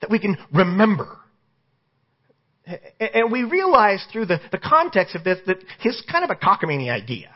that 0.01 0.09
we 0.09 0.19
can 0.19 0.37
remember. 0.53 1.17
And 2.99 3.31
we 3.31 3.43
realize 3.43 4.05
through 4.11 4.27
the, 4.27 4.39
the 4.51 4.57
context 4.57 5.15
of 5.15 5.23
this 5.23 5.39
that 5.47 5.57
his 5.79 6.01
kind 6.11 6.23
of 6.23 6.29
a 6.29 6.35
cockamamie 6.35 6.91
idea. 6.91 7.29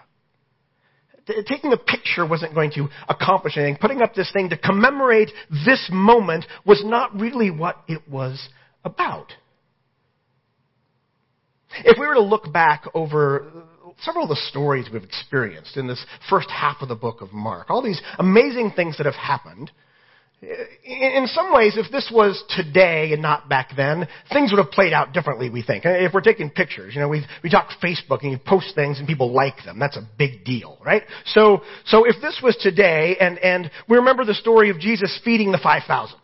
Taking 1.48 1.74
a 1.74 1.78
picture 1.78 2.25
wasn't 2.28 2.54
going 2.54 2.72
to 2.72 2.88
accomplish 3.10 3.58
anything. 3.58 3.78
Putting 3.82 4.01
up 4.01 4.13
this 4.13 4.32
thing 4.32 4.50
to 4.50 4.58
commemorate 4.58 5.32
this 5.66 5.89
moment 5.92 6.46
was 6.66 6.84
not 6.86 7.20
really 7.20 7.50
what 7.50 7.78
it 7.88 8.08
was 8.08 8.50
about. 8.84 9.34
If 11.84 11.98
we 12.00 12.06
were 12.08 12.13
to 12.13 12.22
look 12.22 12.54
back 12.54 12.86
over 12.94 13.51
several 14.01 14.24
of 14.24 14.30
the 14.30 14.42
stories 14.50 14.88
we've 14.92 15.04
experienced 15.04 15.78
in 15.78 15.88
this 15.88 16.06
first 16.30 16.50
half 16.50 16.78
of 16.82 16.89
the 16.89 16.96
book 16.96 17.22
of 17.22 17.34
Mark, 17.34 17.70
all 17.70 17.82
these 17.82 18.01
amazing 18.20 18.74
things 18.75 18.98
that 18.98 19.06
have 19.06 19.16
happened, 19.16 19.72
in 20.42 21.27
some 21.27 21.54
ways, 21.54 21.77
if 21.77 21.92
this 21.92 22.12
was 22.13 22.44
today 22.50 23.13
and 23.13 23.22
not 23.22 23.50
back 23.50 23.72
then, 23.75 24.08
things 24.32 24.51
would 24.51 24.63
have 24.63 24.72
played 24.72 24.94
out 24.94 25.13
differently, 25.13 25.50
we 25.50 25.63
think. 25.63 25.84
If 25.86 26.13
we're 26.13 26.22
taking 26.22 26.50
pictures, 26.50 26.94
you 26.94 27.01
know, 27.01 27.08
we, 27.08 27.25
we 27.44 27.50
talk 27.50 27.70
Facebook 27.82 28.22
and 28.22 28.32
you 28.32 28.38
post 28.38 28.75
things 28.75 29.00
and 29.00 29.08
people 29.08 29.32
like 29.32 29.63
them. 29.65 29.80
That's 29.80 29.98
a 29.98 30.08
big 30.18 30.44
deal, 30.44 30.77
right? 30.86 31.04
So, 31.25 31.62
so 31.86 32.06
if 32.06 32.22
this 32.22 32.39
was 32.44 32.56
today 32.58 33.18
and, 33.20 33.39
and 33.39 33.72
we 33.89 33.98
remember 33.98 34.25
the 34.25 34.36
story 34.36 34.70
of 34.70 34.80
Jesus 34.80 35.20
feeding 35.24 35.51
the 35.51 35.60
5,000. 35.62 36.20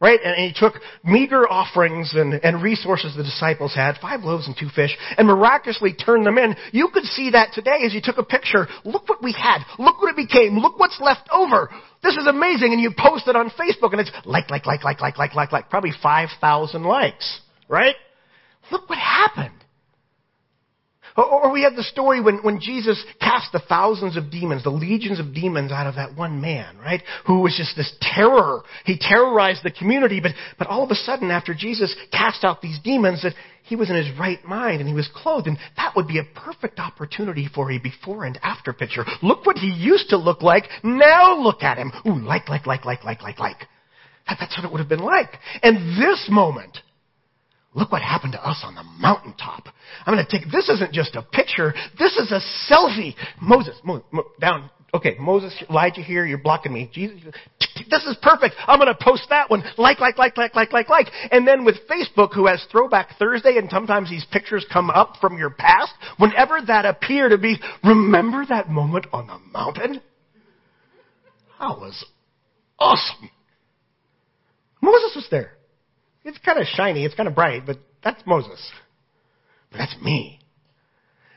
Right? 0.00 0.18
And 0.24 0.34
he 0.36 0.58
took 0.58 0.80
meager 1.04 1.46
offerings 1.46 2.14
and, 2.14 2.32
and 2.32 2.62
resources 2.62 3.14
the 3.14 3.22
disciples 3.22 3.74
had, 3.74 3.96
five 4.00 4.22
loaves 4.22 4.46
and 4.46 4.56
two 4.58 4.70
fish, 4.74 4.96
and 5.18 5.28
miraculously 5.28 5.92
turned 5.92 6.24
them 6.24 6.38
in. 6.38 6.56
You 6.72 6.88
could 6.88 7.04
see 7.04 7.30
that 7.32 7.52
today 7.52 7.80
as 7.84 7.92
you 7.92 8.00
took 8.02 8.16
a 8.16 8.22
picture. 8.22 8.66
Look 8.84 9.10
what 9.10 9.22
we 9.22 9.32
had. 9.32 9.58
Look 9.78 10.00
what 10.00 10.08
it 10.08 10.16
became. 10.16 10.56
Look 10.56 10.78
what's 10.78 10.98
left 11.02 11.28
over. 11.30 11.68
This 12.02 12.16
is 12.16 12.26
amazing. 12.26 12.72
And 12.72 12.80
you 12.80 12.92
post 12.96 13.28
it 13.28 13.36
on 13.36 13.50
Facebook 13.50 13.92
and 13.92 14.00
it's 14.00 14.10
like, 14.24 14.50
like, 14.50 14.64
like, 14.64 14.82
like, 14.82 15.02
like, 15.02 15.18
like, 15.18 15.34
like, 15.34 15.52
like. 15.52 15.68
Probably 15.68 15.92
5,000 16.02 16.82
likes. 16.82 17.40
Right? 17.68 17.96
Look 18.72 18.88
what 18.88 18.98
happened. 18.98 19.59
Or 21.16 21.52
we 21.52 21.62
have 21.62 21.76
the 21.76 21.82
story 21.82 22.20
when, 22.20 22.38
when 22.42 22.60
Jesus 22.60 23.04
cast 23.20 23.52
the 23.52 23.62
thousands 23.68 24.16
of 24.16 24.30
demons, 24.30 24.64
the 24.64 24.70
legions 24.70 25.18
of 25.18 25.34
demons 25.34 25.72
out 25.72 25.86
of 25.86 25.96
that 25.96 26.16
one 26.16 26.40
man, 26.40 26.78
right? 26.78 27.02
Who 27.26 27.40
was 27.40 27.56
just 27.56 27.76
this 27.76 27.92
terror. 28.00 28.62
He 28.84 28.98
terrorized 28.98 29.62
the 29.64 29.70
community, 29.70 30.20
but, 30.20 30.32
but 30.58 30.68
all 30.68 30.84
of 30.84 30.90
a 30.90 30.94
sudden 30.94 31.30
after 31.30 31.54
Jesus 31.54 31.94
cast 32.12 32.44
out 32.44 32.62
these 32.62 32.78
demons, 32.82 33.22
that 33.22 33.34
he 33.64 33.76
was 33.76 33.90
in 33.90 33.96
his 33.96 34.10
right 34.18 34.44
mind 34.44 34.80
and 34.80 34.88
he 34.88 34.94
was 34.94 35.08
clothed, 35.14 35.46
and 35.46 35.58
that 35.76 35.94
would 35.94 36.08
be 36.08 36.18
a 36.18 36.24
perfect 36.34 36.78
opportunity 36.78 37.48
for 37.52 37.70
a 37.70 37.78
before 37.78 38.24
and 38.24 38.38
after 38.42 38.72
picture. 38.72 39.04
Look 39.22 39.46
what 39.46 39.58
he 39.58 39.68
used 39.68 40.10
to 40.10 40.16
look 40.16 40.42
like, 40.42 40.64
now 40.82 41.38
look 41.40 41.62
at 41.62 41.78
him. 41.78 41.92
Ooh, 42.06 42.18
like, 42.18 42.48
like, 42.48 42.66
like, 42.66 42.84
like, 42.84 43.04
like, 43.04 43.22
like, 43.22 43.38
like. 43.38 43.58
That, 44.28 44.38
that's 44.40 44.56
what 44.56 44.64
it 44.64 44.72
would 44.72 44.80
have 44.80 44.88
been 44.88 45.04
like. 45.04 45.30
And 45.62 46.00
this 46.00 46.28
moment 46.30 46.78
look 47.74 47.92
what 47.92 48.02
happened 48.02 48.32
to 48.32 48.42
us 48.46 48.62
on 48.64 48.74
the 48.74 48.82
mountaintop. 48.82 49.66
I'm 50.04 50.14
going 50.14 50.24
to 50.24 50.30
take, 50.30 50.50
this 50.50 50.68
isn't 50.68 50.92
just 50.92 51.14
a 51.14 51.22
picture, 51.22 51.72
this 51.98 52.16
is 52.16 52.32
a 52.32 52.40
selfie. 52.72 53.14
Moses, 53.40 53.76
Mo, 53.84 54.04
Mo, 54.10 54.24
down. 54.40 54.70
Okay, 54.92 55.14
Moses, 55.20 55.54
Elijah 55.70 56.02
here, 56.02 56.26
you're 56.26 56.36
blocking 56.36 56.72
me. 56.72 56.90
Jesus, 56.92 57.20
this 57.88 58.04
is 58.06 58.16
perfect. 58.20 58.56
I'm 58.66 58.80
going 58.80 58.92
to 58.92 58.98
post 59.00 59.26
that 59.30 59.48
one. 59.48 59.62
Like, 59.78 60.00
like, 60.00 60.18
like, 60.18 60.36
like, 60.36 60.56
like, 60.56 60.72
like, 60.72 60.88
like. 60.88 61.06
And 61.30 61.46
then 61.46 61.64
with 61.64 61.76
Facebook, 61.88 62.34
who 62.34 62.48
has 62.48 62.64
Throwback 62.72 63.16
Thursday, 63.16 63.56
and 63.56 63.70
sometimes 63.70 64.10
these 64.10 64.26
pictures 64.32 64.66
come 64.72 64.90
up 64.90 65.14
from 65.20 65.38
your 65.38 65.50
past, 65.50 65.92
whenever 66.18 66.60
that 66.66 66.86
appear 66.86 67.28
to 67.28 67.38
be, 67.38 67.56
remember 67.84 68.44
that 68.48 68.68
moment 68.68 69.06
on 69.12 69.28
the 69.28 69.38
mountain? 69.52 70.00
That 71.60 71.78
was 71.78 72.04
awesome. 72.76 73.30
Moses 74.82 75.12
was 75.14 75.28
there. 75.30 75.52
It's 76.24 76.38
kind 76.38 76.58
of 76.58 76.66
shiny, 76.66 77.04
it's 77.04 77.14
kind 77.14 77.28
of 77.28 77.34
bright, 77.34 77.64
but 77.66 77.78
that's 78.04 78.22
Moses. 78.26 78.60
But 79.70 79.78
that's 79.78 79.96
me. 80.02 80.40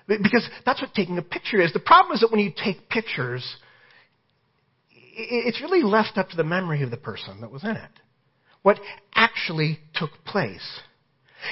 Because 0.08 0.48
that's 0.66 0.82
what 0.82 0.94
taking 0.94 1.18
a 1.18 1.22
picture 1.22 1.62
is. 1.62 1.72
The 1.72 1.80
problem 1.80 2.14
is 2.14 2.22
that 2.22 2.32
when 2.32 2.42
you 2.42 2.52
take 2.52 2.90
pictures, 2.90 3.56
it's 4.92 5.62
really 5.62 5.84
left 5.84 6.18
up 6.18 6.30
to 6.30 6.36
the 6.36 6.44
memory 6.44 6.84
of 6.84 6.92
the 6.92 6.98
person 6.98 7.42
that 7.42 7.52
was 7.52 7.64
in 7.64 7.72
it. 7.72 7.92
What 8.64 8.80
actually 9.16 9.80
took 9.94 10.10
place. 10.26 10.80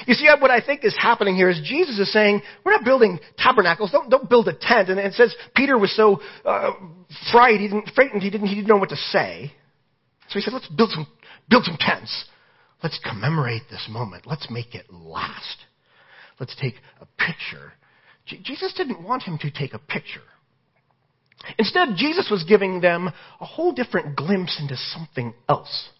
You 0.06 0.14
see, 0.14 0.26
what 0.38 0.50
I 0.50 0.64
think 0.64 0.84
is 0.84 0.96
happening 0.98 1.36
here 1.36 1.50
is 1.50 1.60
Jesus 1.64 1.98
is 1.98 2.12
saying, 2.12 2.42
we're 2.64 2.72
not 2.72 2.84
building 2.84 3.18
tabernacles. 3.38 3.90
Don't, 3.90 4.08
don't 4.10 4.28
build 4.28 4.48
a 4.48 4.54
tent. 4.54 4.88
And 4.88 4.98
it 4.98 5.12
says 5.14 5.34
Peter 5.54 5.78
was 5.78 5.94
so 5.94 6.20
uh, 6.44 6.72
frightened, 7.30 7.60
he 7.60 7.68
didn't, 7.68 7.90
frightened, 7.94 8.22
he 8.22 8.30
didn't, 8.30 8.48
he 8.48 8.54
didn't 8.54 8.68
know 8.68 8.76
what 8.76 8.88
to 8.88 8.96
say. 8.96 9.52
So 10.28 10.38
he 10.38 10.40
said, 10.40 10.54
let's 10.54 10.68
build 10.68 10.90
some, 10.90 11.06
build 11.48 11.64
some 11.64 11.76
tents. 11.78 12.24
Let's 12.82 12.98
commemorate 12.98 13.62
this 13.70 13.86
moment. 13.88 14.26
Let's 14.26 14.50
make 14.50 14.74
it 14.74 14.92
last. 14.92 15.58
Let's 16.40 16.56
take 16.60 16.74
a 17.00 17.06
picture. 17.16 17.72
J- 18.26 18.40
Jesus 18.42 18.74
didn't 18.76 19.02
want 19.02 19.22
him 19.22 19.38
to 19.38 19.50
take 19.50 19.74
a 19.74 19.78
picture. 19.78 20.20
Instead, 21.58 21.96
Jesus 21.96 22.28
was 22.30 22.44
giving 22.44 22.80
them 22.80 23.08
a 23.40 23.44
whole 23.44 23.72
different 23.72 24.16
glimpse 24.16 24.58
into 24.60 24.76
something 24.76 25.34
else. 25.48 25.90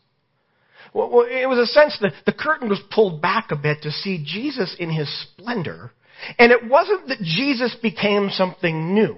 Well, 0.94 1.24
it 1.28 1.48
was 1.48 1.58
a 1.58 1.72
sense 1.72 1.96
that 2.00 2.12
the 2.26 2.32
curtain 2.32 2.68
was 2.68 2.80
pulled 2.90 3.22
back 3.22 3.50
a 3.50 3.56
bit 3.56 3.82
to 3.82 3.90
see 3.90 4.22
Jesus 4.24 4.76
in 4.78 4.90
his 4.90 5.08
splendor. 5.22 5.92
And 6.38 6.52
it 6.52 6.68
wasn't 6.68 7.08
that 7.08 7.22
Jesus 7.22 7.74
became 7.80 8.30
something 8.30 8.94
new. 8.94 9.16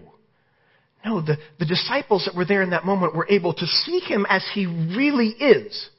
No, 1.05 1.21
the, 1.21 1.37
the 1.59 1.67
disciples 1.67 2.25
that 2.25 2.35
were 2.35 2.47
there 2.47 2.63
in 2.63 2.71
that 2.71 2.87
moment 2.87 3.15
were 3.15 3.27
able 3.29 3.53
to 3.53 3.67
see 3.67 3.99
him 4.01 4.25
as 4.29 4.47
he 4.55 4.67
really 4.67 5.29
is. 5.29 5.91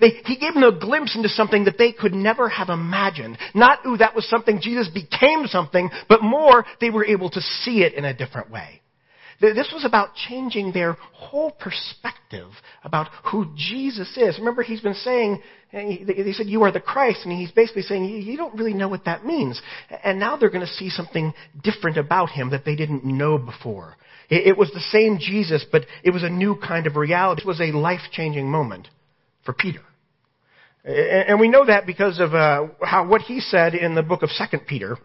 They, 0.00 0.10
he 0.24 0.36
gave 0.36 0.54
them 0.54 0.62
a 0.62 0.78
glimpse 0.78 1.16
into 1.16 1.28
something 1.28 1.64
that 1.64 1.78
they 1.78 1.92
could 1.92 2.14
never 2.14 2.48
have 2.48 2.68
imagined. 2.68 3.38
Not, 3.54 3.80
ooh, 3.86 3.96
that 3.96 4.14
was 4.14 4.28
something, 4.28 4.60
Jesus 4.60 4.88
became 4.88 5.46
something, 5.46 5.90
but 6.08 6.22
more, 6.22 6.64
they 6.80 6.90
were 6.90 7.04
able 7.04 7.30
to 7.30 7.40
see 7.40 7.82
it 7.82 7.94
in 7.94 8.04
a 8.04 8.14
different 8.16 8.50
way. 8.50 8.80
This 9.40 9.72
was 9.72 9.86
about 9.86 10.10
changing 10.28 10.72
their 10.72 10.98
whole 11.14 11.50
perspective 11.50 12.50
about 12.84 13.08
who 13.32 13.46
Jesus 13.56 14.14
is. 14.18 14.38
Remember, 14.38 14.62
he's 14.62 14.82
been 14.82 14.92
saying, 14.92 15.40
eh, 15.72 16.04
they 16.06 16.32
said, 16.32 16.46
you 16.46 16.62
are 16.64 16.70
the 16.70 16.78
Christ, 16.78 17.20
and 17.24 17.32
he's 17.32 17.50
basically 17.50 17.80
saying, 17.82 18.04
you 18.04 18.36
don't 18.36 18.54
really 18.54 18.74
know 18.74 18.88
what 18.88 19.06
that 19.06 19.24
means. 19.24 19.60
And 20.04 20.20
now 20.20 20.36
they're 20.36 20.50
going 20.50 20.66
to 20.66 20.72
see 20.74 20.90
something 20.90 21.32
different 21.62 21.96
about 21.96 22.28
him 22.28 22.50
that 22.50 22.66
they 22.66 22.76
didn't 22.76 23.02
know 23.02 23.38
before. 23.38 23.96
It 24.28 24.58
was 24.58 24.70
the 24.72 24.80
same 24.92 25.18
Jesus, 25.18 25.64
but 25.72 25.86
it 26.04 26.10
was 26.10 26.22
a 26.22 26.28
new 26.28 26.56
kind 26.56 26.86
of 26.86 26.96
reality. 26.96 27.40
It 27.42 27.48
was 27.48 27.62
a 27.62 27.72
life-changing 27.72 28.48
moment 28.48 28.88
for 29.44 29.52
Peter. 29.52 29.80
And 30.84 31.38
we 31.38 31.48
know 31.48 31.66
that 31.66 31.86
because 31.86 32.20
of 32.20 32.34
uh, 32.34 32.68
how 32.82 33.06
what 33.06 33.22
he 33.22 33.40
said 33.40 33.74
in 33.74 33.94
the 33.94 34.02
book 34.02 34.22
of 34.22 34.30
Second 34.30 34.66
Peter. 34.66 34.96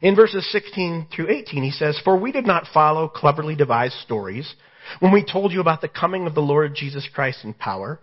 In 0.00 0.16
verses 0.16 0.48
16 0.52 1.08
through 1.14 1.28
18, 1.30 1.62
he 1.62 1.70
says, 1.70 2.00
For 2.04 2.16
we 2.16 2.32
did 2.32 2.46
not 2.46 2.66
follow 2.72 3.08
cleverly 3.08 3.56
devised 3.56 3.94
stories 3.94 4.54
when 5.00 5.12
we 5.12 5.24
told 5.24 5.52
you 5.52 5.60
about 5.60 5.80
the 5.80 5.88
coming 5.88 6.26
of 6.26 6.34
the 6.34 6.40
Lord 6.40 6.74
Jesus 6.74 7.08
Christ 7.12 7.44
in 7.44 7.54
power, 7.54 8.00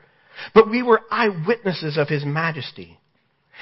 but 0.53 0.69
we 0.69 0.83
were 0.83 1.01
eyewitnesses 1.09 1.97
of 1.97 2.09
his 2.09 2.25
majesty. 2.25 2.99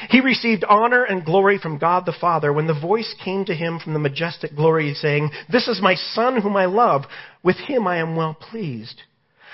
He 0.09 0.19
received 0.19 0.63
honor 0.63 1.03
and 1.03 1.23
glory 1.23 1.59
from 1.59 1.77
God 1.77 2.05
the 2.05 2.15
Father 2.19 2.51
when 2.51 2.65
the 2.65 2.79
voice 2.79 3.13
came 3.23 3.45
to 3.45 3.55
him 3.55 3.79
from 3.79 3.93
the 3.93 3.99
majestic 3.99 4.55
glory 4.55 4.93
saying, 4.95 5.29
This 5.51 5.67
is 5.67 5.81
my 5.81 5.95
Son 5.95 6.41
whom 6.41 6.57
I 6.57 6.65
love. 6.65 7.03
With 7.43 7.57
him 7.57 7.87
I 7.87 7.97
am 7.97 8.15
well 8.15 8.33
pleased. 8.33 9.03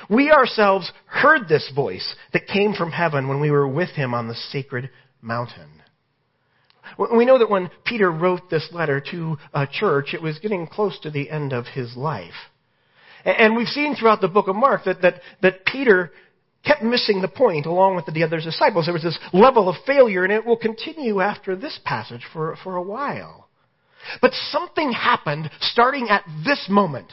We 0.09 0.31
ourselves 0.31 0.91
heard 1.05 1.47
this 1.47 1.71
voice 1.75 2.15
that 2.33 2.47
came 2.47 2.73
from 2.73 2.91
heaven 2.91 3.27
when 3.27 3.39
we 3.39 3.51
were 3.51 3.67
with 3.67 3.89
him 3.89 4.13
on 4.13 4.27
the 4.27 4.35
sacred 4.35 4.89
mountain. 5.21 5.69
We 7.15 7.25
know 7.25 7.37
that 7.37 7.49
when 7.49 7.69
Peter 7.85 8.11
wrote 8.11 8.49
this 8.49 8.67
letter 8.71 9.01
to 9.11 9.37
a 9.53 9.67
church, 9.67 10.13
it 10.13 10.21
was 10.21 10.39
getting 10.39 10.67
close 10.67 10.99
to 11.01 11.11
the 11.11 11.29
end 11.29 11.53
of 11.53 11.65
his 11.67 11.95
life. 11.95 12.33
And 13.25 13.55
we've 13.55 13.67
seen 13.67 13.95
throughout 13.95 14.21
the 14.21 14.27
book 14.27 14.47
of 14.47 14.55
Mark 14.55 14.85
that, 14.85 15.01
that, 15.01 15.21
that 15.41 15.65
Peter 15.65 16.11
kept 16.65 16.83
missing 16.83 17.21
the 17.21 17.27
point 17.27 17.65
along 17.65 17.95
with 17.95 18.05
the 18.05 18.23
other 18.23 18.39
disciples. 18.39 18.85
There 18.85 18.93
was 18.93 19.03
this 19.03 19.19
level 19.33 19.69
of 19.69 19.75
failure, 19.85 20.23
and 20.23 20.33
it 20.33 20.45
will 20.45 20.57
continue 20.57 21.21
after 21.21 21.55
this 21.55 21.79
passage 21.85 22.25
for, 22.33 22.55
for 22.63 22.75
a 22.75 22.81
while. 22.81 23.49
But 24.21 24.33
something 24.51 24.91
happened 24.91 25.49
starting 25.59 26.09
at 26.09 26.23
this 26.45 26.67
moment 26.69 27.11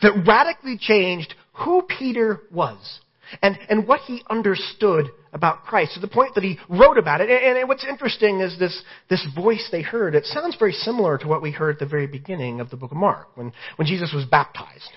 that 0.00 0.24
radically 0.26 0.78
changed 0.78 1.34
who 1.52 1.82
Peter 1.82 2.40
was 2.50 3.00
and, 3.40 3.58
and 3.68 3.86
what 3.86 4.00
he 4.00 4.22
understood 4.28 5.10
about 5.32 5.64
Christ 5.64 5.94
to 5.94 6.00
the 6.00 6.08
point 6.08 6.34
that 6.34 6.44
he 6.44 6.58
wrote 6.68 6.98
about 6.98 7.20
it. 7.20 7.30
And, 7.30 7.58
and 7.58 7.68
what's 7.68 7.86
interesting 7.86 8.40
is 8.40 8.58
this, 8.58 8.82
this 9.08 9.26
voice 9.34 9.68
they 9.72 9.82
heard. 9.82 10.14
It 10.14 10.26
sounds 10.26 10.56
very 10.58 10.72
similar 10.72 11.16
to 11.18 11.28
what 11.28 11.42
we 11.42 11.50
heard 11.50 11.76
at 11.76 11.78
the 11.78 11.86
very 11.86 12.06
beginning 12.06 12.60
of 12.60 12.70
the 12.70 12.76
book 12.76 12.90
of 12.90 12.96
Mark 12.96 13.28
when, 13.36 13.52
when 13.76 13.86
Jesus 13.86 14.12
was 14.14 14.24
baptized 14.26 14.90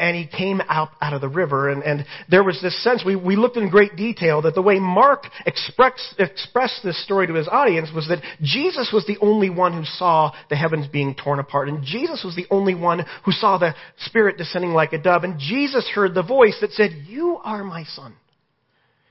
and 0.00 0.16
he 0.16 0.26
came 0.26 0.60
out, 0.68 0.90
out 1.00 1.12
of 1.12 1.20
the 1.20 1.28
river. 1.28 1.68
And, 1.68 1.82
and 1.82 2.06
there 2.30 2.42
was 2.42 2.60
this 2.62 2.82
sense, 2.82 3.02
we, 3.04 3.16
we 3.16 3.36
looked 3.36 3.56
in 3.56 3.68
great 3.68 3.96
detail 3.96 4.42
that 4.42 4.54
the 4.54 4.62
way 4.62 4.78
Mark 4.78 5.24
express, 5.44 6.14
expressed 6.18 6.80
this 6.82 7.02
story 7.04 7.26
to 7.26 7.34
his 7.34 7.48
audience 7.48 7.90
was 7.94 8.08
that 8.08 8.22
Jesus 8.40 8.90
was 8.92 9.06
the 9.06 9.18
only 9.20 9.50
one 9.50 9.72
who 9.72 9.84
saw 9.84 10.32
the 10.48 10.56
heavens 10.56 10.86
being 10.86 11.14
torn 11.14 11.38
apart. 11.38 11.68
And 11.68 11.84
Jesus 11.84 12.22
was 12.24 12.34
the 12.34 12.46
only 12.50 12.74
one 12.74 13.04
who 13.24 13.32
saw 13.32 13.58
the 13.58 13.74
Spirit 13.98 14.38
descending 14.38 14.72
like 14.72 14.92
a 14.92 14.98
dove. 14.98 15.24
And 15.24 15.38
Jesus 15.38 15.88
heard 15.94 16.14
the 16.14 16.22
voice 16.22 16.56
that 16.60 16.72
said, 16.72 16.90
You 17.06 17.38
are 17.44 17.62
my 17.62 17.84
son. 17.84 18.14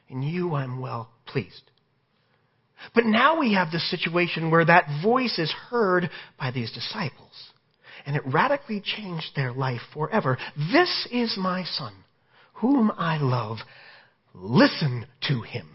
and 0.10 0.24
you 0.24 0.56
I'm 0.56 0.80
well 0.80 1.10
pleased. 1.28 1.64
But 2.96 3.06
now 3.06 3.40
we 3.40 3.54
have 3.54 3.72
this 3.72 3.90
situation 3.92 4.50
where 4.50 4.66
that 4.66 5.02
voice 5.04 5.38
is 5.38 5.54
heard 5.70 6.10
by 6.40 6.50
these 6.50 6.72
disciples 6.72 7.51
and 8.06 8.16
it 8.16 8.24
radically 8.26 8.82
changed 8.84 9.36
their 9.36 9.52
life 9.52 9.82
forever. 9.94 10.38
This 10.72 11.08
is 11.12 11.36
my 11.38 11.64
son, 11.64 11.94
whom 12.54 12.92
I 12.98 13.18
love. 13.18 13.58
Listen 14.34 15.06
to 15.28 15.42
him. 15.42 15.68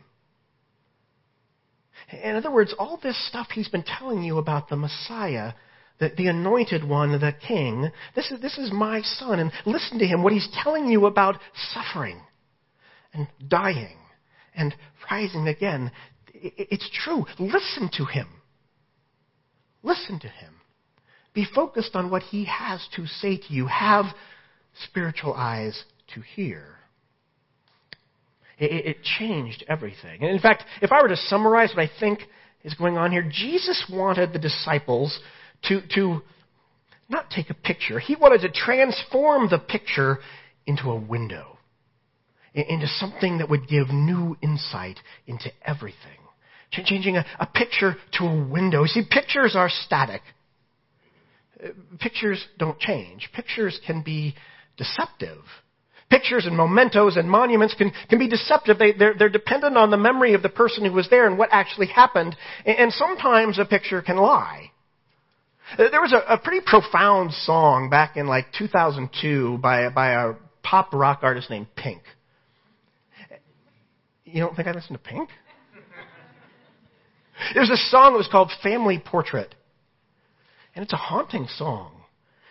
In 2.10 2.36
other 2.36 2.52
words, 2.52 2.74
all 2.78 2.98
this 3.02 3.16
stuff 3.28 3.48
he's 3.52 3.68
been 3.68 3.82
telling 3.82 4.22
you 4.22 4.38
about 4.38 4.68
the 4.68 4.76
Messiah, 4.76 5.52
the, 5.98 6.12
the 6.16 6.28
anointed 6.28 6.88
one, 6.88 7.12
the 7.12 7.34
king, 7.46 7.90
this 8.14 8.30
is, 8.30 8.40
this 8.40 8.58
is 8.58 8.70
my 8.72 9.02
son, 9.02 9.40
and 9.40 9.50
listen 9.64 9.98
to 9.98 10.06
him, 10.06 10.22
what 10.22 10.32
he's 10.32 10.48
telling 10.62 10.86
you 10.86 11.06
about 11.06 11.36
suffering 11.72 12.20
and 13.12 13.26
dying 13.48 13.96
and 14.54 14.74
rising 15.10 15.48
again. 15.48 15.90
It's 16.32 16.88
true. 17.04 17.24
Listen 17.38 17.90
to 17.94 18.04
him. 18.04 18.28
Listen 19.82 20.20
to 20.20 20.28
him. 20.28 20.55
Be 21.36 21.44
focused 21.54 21.94
on 21.94 22.08
what 22.08 22.22
he 22.22 22.46
has 22.46 22.80
to 22.96 23.06
say 23.06 23.36
to 23.36 23.52
you. 23.52 23.66
Have 23.66 24.06
spiritual 24.84 25.34
eyes 25.34 25.84
to 26.14 26.22
hear. 26.22 26.64
It, 28.58 28.86
it, 28.86 28.96
changed 29.18 29.62
everything. 29.68 30.22
And 30.22 30.30
in 30.30 30.38
fact, 30.38 30.64
if 30.80 30.92
I 30.92 31.02
were 31.02 31.08
to 31.08 31.16
summarize 31.16 31.74
what 31.76 31.82
I 31.82 31.90
think 32.00 32.20
is 32.64 32.72
going 32.72 32.96
on 32.96 33.12
here, 33.12 33.28
Jesus 33.30 33.84
wanted 33.92 34.32
the 34.32 34.38
disciples 34.38 35.20
to, 35.64 35.82
to 35.94 36.22
not 37.10 37.28
take 37.28 37.50
a 37.50 37.54
picture. 37.54 37.98
He 37.98 38.16
wanted 38.16 38.40
to 38.40 38.48
transform 38.48 39.50
the 39.50 39.58
picture 39.58 40.20
into 40.64 40.88
a 40.90 40.98
window, 40.98 41.58
into 42.54 42.86
something 42.86 43.38
that 43.38 43.50
would 43.50 43.68
give 43.68 43.90
new 43.90 44.38
insight 44.40 45.00
into 45.26 45.50
everything. 45.66 45.98
Changing 46.70 47.18
a, 47.18 47.26
a 47.38 47.46
picture 47.46 47.96
to 48.14 48.24
a 48.24 48.48
window. 48.48 48.86
See, 48.86 49.02
pictures 49.08 49.54
are 49.54 49.68
static 49.68 50.22
pictures 51.98 52.44
don't 52.58 52.78
change. 52.78 53.30
Pictures 53.34 53.80
can 53.86 54.02
be 54.02 54.34
deceptive. 54.76 55.42
Pictures 56.08 56.46
and 56.46 56.56
mementos 56.56 57.16
and 57.16 57.28
monuments 57.28 57.74
can, 57.74 57.92
can 58.08 58.18
be 58.18 58.28
deceptive. 58.28 58.78
They, 58.78 58.92
they're, 58.92 59.14
they're 59.18 59.28
dependent 59.28 59.76
on 59.76 59.90
the 59.90 59.96
memory 59.96 60.34
of 60.34 60.42
the 60.42 60.48
person 60.48 60.84
who 60.84 60.92
was 60.92 61.08
there 61.10 61.26
and 61.26 61.36
what 61.36 61.48
actually 61.50 61.88
happened. 61.88 62.36
And, 62.64 62.78
and 62.78 62.92
sometimes 62.92 63.58
a 63.58 63.64
picture 63.64 64.02
can 64.02 64.16
lie. 64.16 64.70
There 65.76 66.00
was 66.00 66.12
a, 66.12 66.34
a 66.34 66.38
pretty 66.38 66.64
profound 66.64 67.32
song 67.32 67.90
back 67.90 68.16
in 68.16 68.28
like 68.28 68.46
2002 68.56 69.58
by, 69.58 69.88
by 69.88 70.10
a 70.10 70.34
pop 70.62 70.94
rock 70.94 71.20
artist 71.22 71.50
named 71.50 71.66
Pink. 71.74 72.02
You 74.24 74.40
don't 74.40 74.54
think 74.54 74.68
I 74.68 74.72
listen 74.72 74.92
to 74.92 75.02
Pink? 75.02 75.28
There's 77.54 77.70
a 77.70 77.76
song 77.76 78.12
that 78.12 78.18
was 78.18 78.28
called 78.30 78.50
Family 78.62 79.02
Portrait. 79.04 79.54
And 80.76 80.82
it's 80.82 80.92
a 80.92 80.96
haunting 80.96 81.48
song. 81.56 81.90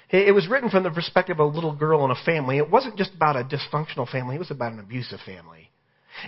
It 0.09 0.33
was 0.33 0.47
written 0.47 0.69
from 0.69 0.83
the 0.83 0.91
perspective 0.91 1.39
of 1.39 1.51
a 1.51 1.55
little 1.55 1.75
girl 1.75 2.03
in 2.05 2.11
a 2.11 2.25
family. 2.25 2.57
It 2.57 2.69
wasn't 2.69 2.97
just 2.97 3.13
about 3.13 3.35
a 3.35 3.43
dysfunctional 3.43 4.09
family, 4.09 4.35
it 4.35 4.39
was 4.39 4.51
about 4.51 4.73
an 4.73 4.79
abusive 4.79 5.19
family. 5.25 5.69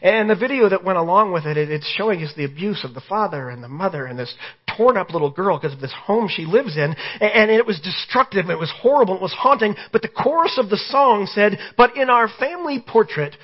And 0.01 0.29
the 0.29 0.35
video 0.35 0.69
that 0.69 0.83
went 0.83 0.97
along 0.97 1.31
with 1.31 1.45
it, 1.45 1.57
it's 1.57 1.87
showing 1.97 2.21
us 2.21 2.33
the 2.35 2.43
abuse 2.43 2.83
of 2.83 2.93
the 2.93 3.01
father 3.01 3.49
and 3.49 3.63
the 3.63 3.69
mother 3.69 4.05
and 4.05 4.19
this 4.19 4.33
torn 4.75 4.97
up 4.97 5.11
little 5.11 5.31
girl 5.31 5.57
because 5.57 5.73
of 5.73 5.79
this 5.79 5.93
home 6.03 6.27
she 6.29 6.45
lives 6.45 6.75
in. 6.75 6.93
And 7.21 7.49
it 7.49 7.65
was 7.65 7.79
destructive, 7.79 8.49
it 8.49 8.59
was 8.59 8.71
horrible, 8.81 9.15
it 9.15 9.21
was 9.21 9.33
haunting. 9.33 9.75
But 9.91 10.01
the 10.01 10.09
chorus 10.09 10.59
of 10.61 10.69
the 10.69 10.77
song 10.77 11.25
said, 11.25 11.57
But 11.77 11.95
in 11.95 12.09
our 12.09 12.27
family 12.27 12.83
portrait, 12.85 13.35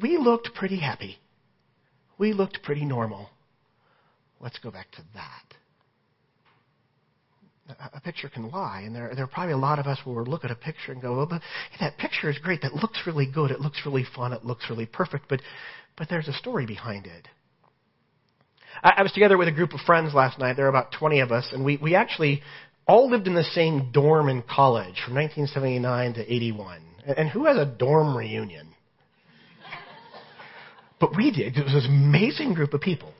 we 0.00 0.18
looked 0.18 0.54
pretty 0.54 0.78
happy. 0.78 1.18
We 2.18 2.34
looked 2.34 2.62
pretty 2.62 2.84
normal. 2.84 3.30
Let's 4.38 4.58
go 4.58 4.70
back 4.70 4.90
to 4.92 5.02
that. 5.14 5.45
A 7.68 8.00
picture 8.00 8.28
can 8.28 8.48
lie, 8.50 8.82
and 8.84 8.94
there, 8.94 9.12
there 9.14 9.24
are 9.24 9.28
probably 9.28 9.52
a 9.52 9.58
lot 9.58 9.80
of 9.80 9.86
us 9.86 9.98
who 10.04 10.12
will 10.12 10.24
look 10.24 10.44
at 10.44 10.52
a 10.52 10.54
picture 10.54 10.92
and 10.92 11.02
go, 11.02 11.16
well, 11.16 11.26
but 11.26 11.42
hey, 11.72 11.78
that 11.80 11.98
picture 11.98 12.30
is 12.30 12.38
great. 12.38 12.62
That 12.62 12.74
looks 12.74 13.00
really 13.06 13.26
good. 13.26 13.50
It 13.50 13.60
looks 13.60 13.80
really 13.84 14.04
fun. 14.14 14.32
It 14.32 14.44
looks 14.44 14.70
really 14.70 14.86
perfect. 14.86 15.24
But, 15.28 15.40
but 15.96 16.08
there's 16.08 16.28
a 16.28 16.32
story 16.32 16.64
behind 16.64 17.06
it. 17.06 17.26
I, 18.84 18.94
I 18.98 19.02
was 19.02 19.10
together 19.10 19.36
with 19.36 19.48
a 19.48 19.52
group 19.52 19.72
of 19.72 19.80
friends 19.80 20.14
last 20.14 20.38
night. 20.38 20.54
There 20.54 20.66
were 20.66 20.70
about 20.70 20.92
20 20.96 21.18
of 21.20 21.32
us, 21.32 21.48
and 21.52 21.64
we, 21.64 21.76
we 21.78 21.96
actually 21.96 22.42
all 22.86 23.10
lived 23.10 23.26
in 23.26 23.34
the 23.34 23.42
same 23.42 23.90
dorm 23.92 24.28
in 24.28 24.42
college 24.42 25.02
from 25.04 25.14
1979 25.14 26.14
to 26.14 26.32
81. 26.32 26.82
And 27.16 27.28
who 27.28 27.46
has 27.46 27.56
a 27.56 27.66
dorm 27.66 28.16
reunion? 28.16 28.68
But 31.00 31.16
we 31.16 31.30
did. 31.30 31.56
It 31.56 31.64
was 31.64 31.72
this 31.72 31.86
amazing 31.86 32.54
group 32.54 32.74
of 32.74 32.80
people. 32.80 33.12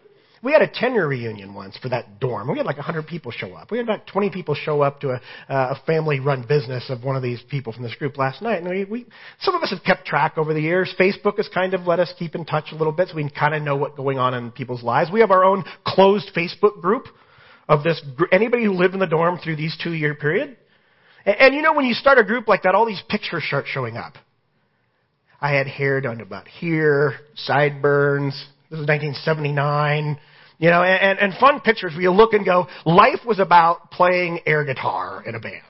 We 0.47 0.53
had 0.53 0.63
a 0.63 0.69
tenure 0.69 1.09
reunion 1.09 1.55
once 1.55 1.77
for 1.77 1.89
that 1.89 2.21
dorm. 2.21 2.49
We 2.49 2.57
had 2.57 2.67
like 2.67 2.77
100 2.77 3.09
people 3.09 3.33
show 3.33 3.55
up. 3.55 3.73
We 3.73 3.79
had 3.79 3.85
about 3.85 4.07
20 4.07 4.31
people 4.31 4.55
show 4.55 4.81
up 4.81 5.01
to 5.01 5.09
a, 5.09 5.15
uh, 5.53 5.75
a 5.75 5.83
family-run 5.87 6.47
business 6.47 6.89
of 6.89 7.03
one 7.03 7.17
of 7.17 7.23
these 7.25 7.43
people 7.51 7.73
from 7.73 7.83
this 7.83 7.97
group 7.97 8.17
last 8.17 8.41
night. 8.43 8.63
And 8.63 8.69
we, 8.69 8.85
we, 8.85 9.07
some 9.41 9.57
of 9.57 9.63
us 9.65 9.71
have 9.71 9.83
kept 9.83 10.07
track 10.07 10.39
over 10.39 10.55
the 10.55 10.61
years. 10.61 10.95
Facebook 10.97 11.39
has 11.39 11.49
kind 11.53 11.75
of 11.75 11.89
let 11.89 11.99
us 11.99 12.15
keep 12.17 12.37
in 12.37 12.45
touch 12.45 12.67
a 12.71 12.77
little 12.77 12.93
bit, 12.93 13.09
so 13.09 13.17
we 13.17 13.23
can 13.23 13.33
kind 13.33 13.57
of 13.57 13.63
know 13.63 13.75
what's 13.75 13.97
going 13.97 14.21
on 14.21 14.35
in 14.35 14.53
people's 14.53 14.85
lives. 14.85 15.11
We 15.13 15.19
have 15.19 15.33
our 15.33 15.45
own 15.45 15.65
closed 15.85 16.31
Facebook 16.33 16.81
group 16.81 17.07
of 17.69 17.83
this. 17.83 18.01
Anybody 18.31 18.63
who 18.63 18.75
lived 18.75 18.95
in 18.95 19.01
the 19.01 19.09
dorm 19.09 19.41
through 19.43 19.57
these 19.57 19.77
two-year 19.83 20.15
period. 20.15 20.57
And, 21.25 21.37
and 21.41 21.55
you 21.57 21.63
know, 21.63 21.73
when 21.73 21.87
you 21.87 21.95
start 21.95 22.19
a 22.19 22.25
group 22.25 22.47
like 22.47 22.63
that, 22.63 22.77
all 22.77 22.87
these 22.87 23.03
pictures 23.09 23.43
start 23.49 23.65
showing 23.67 23.97
up. 23.97 24.13
I 25.41 25.55
had 25.55 25.67
hair 25.67 26.01
done 26.01 26.21
about 26.21 26.47
here, 26.47 27.15
sideburns. 27.35 28.35
This 28.71 28.79
was 28.79 28.87
1979. 28.87 30.21
You 30.59 30.71
know, 30.71 30.83
and, 30.83 31.19
and 31.19 31.35
fun 31.39 31.61
pictures 31.61 31.93
where 31.93 32.03
you 32.03 32.11
look 32.11 32.33
and 32.33 32.45
go, 32.45 32.67
life 32.87 33.21
was 33.27 33.39
about 33.39 33.91
playing 33.91 34.41
air 34.47 34.65
guitar 34.65 35.23
in 35.27 35.35
a 35.35 35.41
band. 35.41 35.63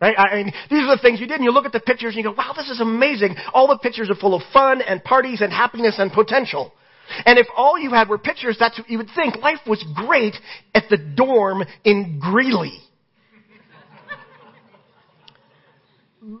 Right? 0.00 0.14
I 0.18 0.34
mean, 0.34 0.52
these 0.68 0.80
are 0.80 0.96
the 0.96 1.00
things 1.00 1.20
you 1.20 1.26
did, 1.26 1.36
and 1.36 1.44
you 1.44 1.52
look 1.52 1.64
at 1.64 1.72
the 1.72 1.80
pictures 1.80 2.14
and 2.14 2.24
you 2.24 2.30
go, 2.30 2.36
wow, 2.36 2.52
this 2.54 2.68
is 2.68 2.80
amazing. 2.80 3.36
All 3.54 3.68
the 3.68 3.78
pictures 3.78 4.10
are 4.10 4.14
full 4.14 4.34
of 4.34 4.42
fun 4.52 4.82
and 4.82 5.02
parties 5.02 5.40
and 5.40 5.52
happiness 5.52 5.94
and 5.98 6.12
potential. 6.12 6.72
And 7.24 7.38
if 7.38 7.46
all 7.56 7.78
you 7.78 7.90
had 7.90 8.08
were 8.08 8.18
pictures, 8.18 8.56
that's 8.58 8.78
what 8.78 8.90
you 8.90 8.98
would 8.98 9.10
think. 9.14 9.36
Life 9.36 9.60
was 9.66 9.84
great 9.94 10.34
at 10.74 10.84
the 10.90 10.98
dorm 10.98 11.62
in 11.84 12.18
Greeley. 12.20 12.78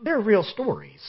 They're 0.02 0.20
real 0.20 0.42
stories. 0.42 1.00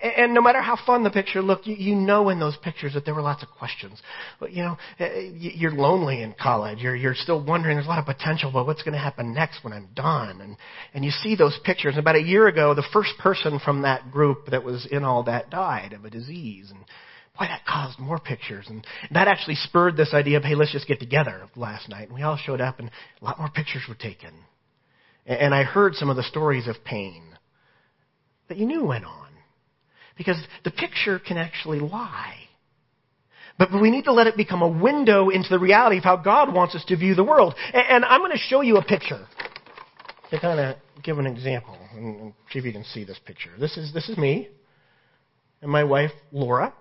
And 0.00 0.32
no 0.32 0.40
matter 0.40 0.60
how 0.60 0.78
fun 0.86 1.02
the 1.02 1.10
picture 1.10 1.42
looked, 1.42 1.66
you, 1.66 1.94
know 1.94 2.28
in 2.28 2.38
those 2.38 2.56
pictures 2.62 2.94
that 2.94 3.04
there 3.04 3.14
were 3.14 3.22
lots 3.22 3.42
of 3.42 3.48
questions. 3.50 4.00
But, 4.38 4.52
you 4.52 4.62
know, 4.62 4.76
eh, 5.00 5.30
you're 5.34 5.72
lonely 5.72 6.22
in 6.22 6.34
college. 6.40 6.78
You're, 6.78 6.94
you're 6.94 7.16
still 7.16 7.44
wondering, 7.44 7.76
there's 7.76 7.86
a 7.86 7.90
lot 7.90 7.98
of 7.98 8.06
potential, 8.06 8.50
but 8.52 8.66
what's 8.66 8.82
going 8.82 8.92
to 8.92 9.00
happen 9.00 9.34
next 9.34 9.64
when 9.64 9.72
I'm 9.72 9.88
done? 9.96 10.40
And, 10.40 10.56
and 10.94 11.04
you 11.04 11.10
see 11.10 11.34
those 11.34 11.58
pictures. 11.64 11.96
About 11.96 12.14
a 12.14 12.22
year 12.22 12.46
ago, 12.46 12.74
the 12.74 12.86
first 12.92 13.10
person 13.18 13.58
from 13.64 13.82
that 13.82 14.12
group 14.12 14.46
that 14.50 14.62
was 14.62 14.86
in 14.90 15.02
all 15.02 15.24
that 15.24 15.50
died 15.50 15.92
of 15.92 16.04
a 16.04 16.10
disease. 16.10 16.70
And 16.70 16.80
boy, 17.36 17.46
that 17.46 17.66
caused 17.66 17.98
more 17.98 18.20
pictures. 18.20 18.66
And 18.68 18.86
that 19.10 19.26
actually 19.26 19.56
spurred 19.56 19.96
this 19.96 20.14
idea 20.14 20.36
of, 20.36 20.44
hey, 20.44 20.54
let's 20.54 20.72
just 20.72 20.86
get 20.86 21.00
together 21.00 21.48
last 21.56 21.88
night. 21.88 22.08
And 22.08 22.14
we 22.14 22.22
all 22.22 22.36
showed 22.36 22.60
up 22.60 22.78
and 22.78 22.90
a 23.20 23.24
lot 23.24 23.38
more 23.38 23.50
pictures 23.50 23.82
were 23.88 23.96
taken. 23.96 24.32
And 25.26 25.54
I 25.54 25.64
heard 25.64 25.94
some 25.94 26.08
of 26.08 26.16
the 26.16 26.22
stories 26.22 26.68
of 26.68 26.76
pain 26.84 27.22
that 28.48 28.56
you 28.56 28.64
knew 28.64 28.84
went 28.84 29.04
on. 29.04 29.27
Because 30.18 30.36
the 30.64 30.70
picture 30.70 31.18
can 31.18 31.38
actually 31.38 31.78
lie. 31.78 32.34
But 33.58 33.72
we 33.72 33.90
need 33.90 34.04
to 34.04 34.12
let 34.12 34.26
it 34.26 34.36
become 34.36 34.62
a 34.62 34.68
window 34.68 35.30
into 35.30 35.48
the 35.48 35.58
reality 35.58 35.98
of 35.98 36.04
how 36.04 36.16
God 36.16 36.52
wants 36.52 36.74
us 36.74 36.84
to 36.86 36.96
view 36.96 37.14
the 37.14 37.24
world. 37.24 37.54
And 37.72 38.04
I'm 38.04 38.20
going 38.20 38.32
to 38.32 38.38
show 38.38 38.60
you 38.60 38.76
a 38.76 38.84
picture 38.84 39.26
to 40.30 40.40
kind 40.40 40.60
of 40.60 40.76
give 41.02 41.18
an 41.18 41.26
example 41.26 41.76
and 41.92 42.34
see 42.50 42.58
if 42.58 42.64
you 42.64 42.72
can 42.72 42.84
see 42.84 43.04
this 43.04 43.18
picture. 43.24 43.50
This 43.58 43.76
is, 43.76 43.92
this 43.92 44.08
is 44.08 44.16
me 44.18 44.48
and 45.60 45.70
my 45.70 45.84
wife, 45.84 46.12
Laura. 46.30 46.72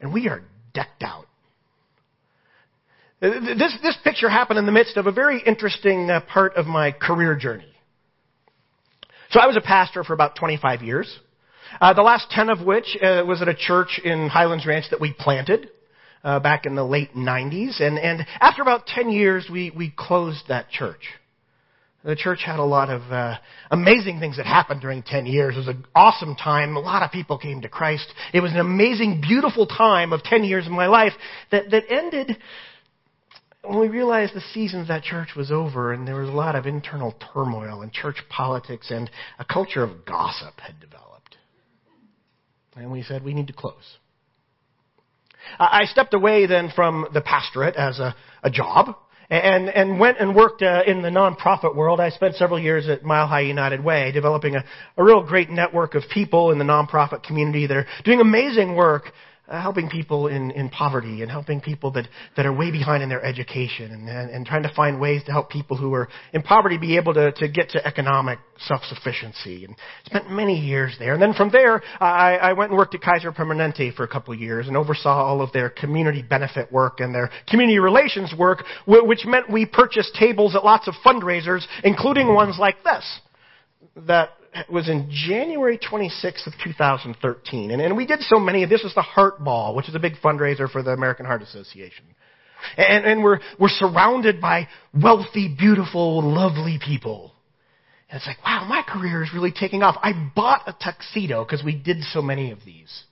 And 0.00 0.12
we 0.12 0.28
are 0.28 0.42
decked 0.72 1.02
out. 1.02 1.26
This, 3.20 3.76
this 3.82 3.96
picture 4.02 4.28
happened 4.28 4.58
in 4.58 4.66
the 4.66 4.72
midst 4.72 4.96
of 4.96 5.06
a 5.06 5.12
very 5.12 5.42
interesting 5.44 6.10
uh, 6.10 6.20
part 6.20 6.56
of 6.56 6.66
my 6.66 6.92
career 6.92 7.36
journey. 7.36 7.73
So 9.34 9.40
I 9.40 9.48
was 9.48 9.56
a 9.56 9.60
pastor 9.60 10.04
for 10.04 10.12
about 10.12 10.36
25 10.36 10.82
years. 10.82 11.18
Uh, 11.80 11.92
the 11.92 12.02
last 12.02 12.30
10 12.30 12.50
of 12.50 12.64
which 12.64 12.96
uh, 13.02 13.24
was 13.26 13.42
at 13.42 13.48
a 13.48 13.54
church 13.56 14.00
in 14.04 14.28
Highlands 14.28 14.64
Ranch 14.64 14.84
that 14.92 15.00
we 15.00 15.12
planted 15.12 15.70
uh, 16.22 16.38
back 16.38 16.66
in 16.66 16.76
the 16.76 16.84
late 16.84 17.16
90s. 17.16 17.82
And, 17.82 17.98
and 17.98 18.24
after 18.38 18.62
about 18.62 18.86
10 18.86 19.10
years, 19.10 19.48
we, 19.50 19.72
we 19.76 19.92
closed 19.96 20.44
that 20.46 20.70
church. 20.70 21.00
The 22.04 22.14
church 22.14 22.42
had 22.46 22.60
a 22.60 22.64
lot 22.64 22.90
of 22.90 23.02
uh, 23.10 23.38
amazing 23.72 24.20
things 24.20 24.36
that 24.36 24.46
happened 24.46 24.80
during 24.80 25.02
10 25.02 25.26
years. 25.26 25.56
It 25.56 25.58
was 25.58 25.66
an 25.66 25.84
awesome 25.96 26.36
time. 26.36 26.76
A 26.76 26.80
lot 26.80 27.02
of 27.02 27.10
people 27.10 27.36
came 27.36 27.62
to 27.62 27.68
Christ. 27.68 28.06
It 28.32 28.38
was 28.38 28.52
an 28.52 28.60
amazing, 28.60 29.20
beautiful 29.20 29.66
time 29.66 30.12
of 30.12 30.22
10 30.22 30.44
years 30.44 30.64
of 30.66 30.70
my 30.70 30.86
life 30.86 31.14
that, 31.50 31.72
that 31.72 31.90
ended 31.90 32.36
when 33.66 33.80
we 33.80 33.88
realized 33.88 34.34
the 34.34 34.42
season 34.52 34.80
of 34.80 34.88
that 34.88 35.02
church 35.02 35.30
was 35.36 35.50
over 35.50 35.92
and 35.92 36.06
there 36.06 36.16
was 36.16 36.28
a 36.28 36.32
lot 36.32 36.56
of 36.56 36.66
internal 36.66 37.14
turmoil 37.32 37.82
and 37.82 37.92
church 37.92 38.16
politics 38.28 38.90
and 38.90 39.10
a 39.38 39.44
culture 39.44 39.82
of 39.82 40.04
gossip 40.04 40.60
had 40.60 40.80
developed. 40.80 41.36
And 42.76 42.90
we 42.90 43.02
said, 43.02 43.22
we 43.24 43.34
need 43.34 43.46
to 43.46 43.52
close. 43.52 43.98
I 45.58 45.84
stepped 45.84 46.14
away 46.14 46.46
then 46.46 46.70
from 46.74 47.06
the 47.12 47.20
pastorate 47.20 47.76
as 47.76 47.98
a, 47.98 48.14
a 48.42 48.50
job 48.50 48.96
and, 49.30 49.68
and 49.68 49.98
went 49.98 50.18
and 50.18 50.34
worked 50.34 50.62
uh, 50.62 50.82
in 50.86 51.02
the 51.02 51.08
nonprofit 51.08 51.74
world. 51.74 52.00
I 52.00 52.10
spent 52.10 52.36
several 52.36 52.58
years 52.58 52.88
at 52.88 53.04
Mile 53.04 53.26
High 53.26 53.42
United 53.42 53.82
Way, 53.82 54.12
developing 54.12 54.56
a, 54.56 54.64
a 54.96 55.04
real 55.04 55.22
great 55.22 55.50
network 55.50 55.94
of 55.94 56.02
people 56.12 56.50
in 56.50 56.58
the 56.58 56.64
nonprofit 56.64 57.22
community 57.22 57.66
that 57.66 57.76
are 57.76 57.86
doing 58.04 58.20
amazing 58.20 58.74
work 58.74 59.12
uh, 59.46 59.60
helping 59.60 59.90
people 59.90 60.28
in, 60.28 60.50
in 60.52 60.70
poverty 60.70 61.20
and 61.20 61.30
helping 61.30 61.60
people 61.60 61.90
that, 61.90 62.08
that 62.36 62.46
are 62.46 62.52
way 62.52 62.70
behind 62.70 63.02
in 63.02 63.10
their 63.10 63.22
education 63.22 63.92
and, 63.92 64.08
and, 64.08 64.30
and 64.30 64.46
trying 64.46 64.62
to 64.62 64.72
find 64.74 64.98
ways 64.98 65.22
to 65.24 65.32
help 65.32 65.50
people 65.50 65.76
who 65.76 65.92
are 65.92 66.08
in 66.32 66.42
poverty 66.42 66.78
be 66.78 66.96
able 66.96 67.12
to, 67.12 67.30
to 67.32 67.48
get 67.48 67.68
to 67.68 67.86
economic 67.86 68.38
self-sufficiency. 68.58 69.66
And 69.66 69.76
spent 70.06 70.30
many 70.30 70.58
years 70.58 70.96
there. 70.98 71.12
And 71.12 71.20
then 71.20 71.34
from 71.34 71.50
there, 71.50 71.82
I, 72.00 72.36
I 72.36 72.52
went 72.54 72.70
and 72.70 72.78
worked 72.78 72.94
at 72.94 73.02
Kaiser 73.02 73.32
Permanente 73.32 73.94
for 73.94 74.04
a 74.04 74.08
couple 74.08 74.32
of 74.32 74.40
years 74.40 74.66
and 74.66 74.76
oversaw 74.76 75.24
all 75.24 75.42
of 75.42 75.52
their 75.52 75.68
community 75.68 76.22
benefit 76.22 76.72
work 76.72 77.00
and 77.00 77.14
their 77.14 77.30
community 77.48 77.78
relations 77.78 78.32
work, 78.38 78.64
which 78.86 79.26
meant 79.26 79.50
we 79.50 79.66
purchased 79.66 80.14
tables 80.14 80.56
at 80.56 80.64
lots 80.64 80.88
of 80.88 80.94
fundraisers, 81.04 81.64
including 81.82 82.32
ones 82.32 82.56
like 82.58 82.82
this 82.82 83.20
that 84.06 84.30
was 84.70 84.88
in 84.88 85.10
January 85.10 85.78
26th 85.78 86.46
of 86.46 86.52
2013. 86.62 87.70
And, 87.70 87.82
and 87.82 87.96
we 87.96 88.06
did 88.06 88.20
so 88.20 88.38
many. 88.38 88.62
Of 88.62 88.70
this 88.70 88.82
was 88.84 88.94
the 88.94 89.02
Heart 89.02 89.42
Ball, 89.42 89.74
which 89.74 89.88
is 89.88 89.94
a 89.94 89.98
big 89.98 90.14
fundraiser 90.22 90.70
for 90.70 90.82
the 90.82 90.90
American 90.90 91.26
Heart 91.26 91.42
Association. 91.42 92.04
And, 92.76 93.04
and 93.04 93.22
we're, 93.22 93.40
we're 93.58 93.68
surrounded 93.68 94.40
by 94.40 94.68
wealthy, 94.94 95.54
beautiful, 95.56 96.22
lovely 96.22 96.78
people. 96.84 97.32
And 98.08 98.18
it's 98.18 98.26
like, 98.26 98.44
wow, 98.44 98.66
my 98.68 98.82
career 98.86 99.22
is 99.22 99.30
really 99.34 99.52
taking 99.52 99.82
off. 99.82 99.96
I 100.02 100.30
bought 100.34 100.62
a 100.66 100.72
tuxedo 100.72 101.44
because 101.44 101.64
we 101.64 101.74
did 101.74 102.02
so 102.12 102.22
many 102.22 102.52
of 102.52 102.58
these. 102.64 103.04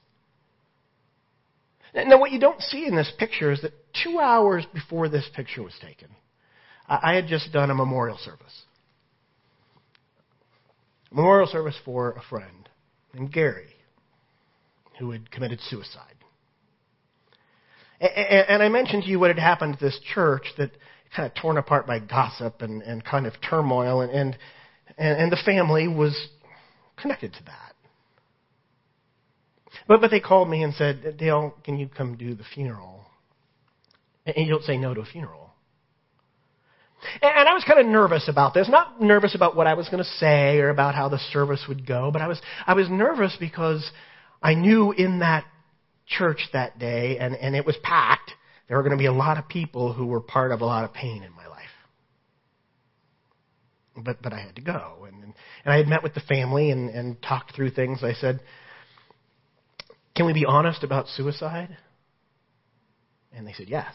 Now, 1.95 2.19
what 2.19 2.31
you 2.31 2.41
don't 2.41 2.61
see 2.61 2.87
in 2.87 2.97
this 2.97 3.13
picture 3.19 3.53
is 3.53 3.61
that 3.63 3.73
two 4.03 4.19
hours 4.19 4.65
before 4.73 5.11
this 5.11 5.29
picture 5.35 5.63
was 5.63 5.75
taken, 5.83 6.09
I 6.89 7.15
had 7.15 7.27
just 7.27 7.53
done 7.53 7.71
a 7.71 7.75
memorial 7.75 8.17
service 8.17 8.63
memorial 11.13 11.47
service 11.47 11.77
for 11.85 12.13
a 12.13 12.23
friend 12.29 12.69
named 13.15 13.33
Gary 13.33 13.69
who 14.99 15.11
had 15.11 15.31
committed 15.31 15.61
suicide. 15.69 16.15
And 18.01 18.63
I 18.63 18.69
mentioned 18.69 19.05
to 19.05 19.09
you 19.09 19.21
what 19.21 19.31
had 19.31 19.39
happened 19.39 19.79
to 19.79 19.85
this 19.85 19.99
church 20.13 20.45
that 20.59 20.73
kind 21.15 21.31
of 21.31 21.35
torn 21.41 21.57
apart 21.57 21.87
by 21.87 22.01
gossip 22.01 22.63
and, 22.63 22.83
and 22.83 23.05
kind 23.05 23.27
of 23.27 23.35
turmoil, 23.49 24.01
and, 24.01 24.13
and, 24.13 24.37
and 24.99 25.31
the 25.31 25.39
family 25.45 25.87
was 25.87 26.29
connected 27.01 27.33
to 27.35 27.45
that. 27.45 27.75
But, 29.87 30.01
but 30.01 30.11
they 30.11 30.21
called 30.21 30.49
me 30.49 30.63
and 30.63 30.75
said, 30.75 31.17
Dale, 31.19 31.55
can 31.65 31.79
you 31.79 31.89
come 31.89 32.17
do 32.17 32.35
the 32.35 32.45
funeral? 32.55 33.05
And 34.27 34.47
you 34.47 34.53
don't 34.53 34.65
say 34.65 34.77
no 34.77 34.95
to 34.95 35.01
a 35.01 35.07
funeral. 35.07 35.52
And 37.21 37.49
I 37.49 37.53
was 37.53 37.65
kind 37.65 37.81
of 37.81 37.87
nervous 37.87 38.29
about 38.29 38.55
this. 38.55 38.69
Not 38.69 39.01
nervous 39.01 39.35
about 39.35 39.57
what 39.57 39.67
I 39.67 39.75
was 39.75 39.89
going 39.89 40.03
to 40.03 40.11
say 40.19 40.59
or 40.59 40.71
about 40.71 40.95
how 40.95 41.09
the 41.09 41.19
service 41.33 41.65
would 41.69 41.87
go, 41.87 42.11
but 42.13 42.23
I 42.23 42.29
was, 42.29 42.41
I 42.67 42.75
was 42.75 42.89
nervous 42.89 43.37
because 43.39 43.89
I 44.43 44.55
knew 44.55 44.93
in 44.93 45.21
that 45.21 45.45
church 46.07 46.41
that 46.53 46.79
day, 46.79 47.19
and, 47.19 47.35
and 47.35 47.57
it 47.57 47.67
was 47.67 47.77
packed, 47.83 48.33
there 48.69 48.77
were 48.77 48.83
going 48.83 48.97
to 48.97 49.01
be 49.01 49.07
a 49.07 49.13
lot 49.13 49.39
of 49.39 49.49
people 49.49 49.93
who 49.93 50.07
were 50.07 50.21
part 50.21 50.53
of 50.53 50.61
a 50.61 50.65
lot 50.65 50.85
of 50.85 50.93
pain 50.93 51.23
in 51.23 51.33
my 51.33 51.47
life. 51.47 51.63
But, 53.97 54.23
but 54.23 54.33
I 54.33 54.41
had 54.41 54.57
to 54.57 54.63
go. 54.63 55.07
And, 55.07 55.23
and 55.25 55.35
I 55.75 55.77
had 55.77 55.87
met 55.87 56.03
with 56.03 56.15
the 56.15 56.21
family 56.21 56.71
and, 56.71 56.89
and 56.89 57.21
talked 57.21 57.55
through 57.55 57.71
things. 57.71 58.03
I 58.03 58.15
said, 58.15 58.41
Can 60.17 60.27
we 60.27 60.33
be 60.33 60.47
honest 60.47 60.83
about 60.83 61.09
suicide? 61.09 61.77
And 63.35 63.47
they 63.47 63.53
said, 63.53 63.69
Yes. 63.69 63.93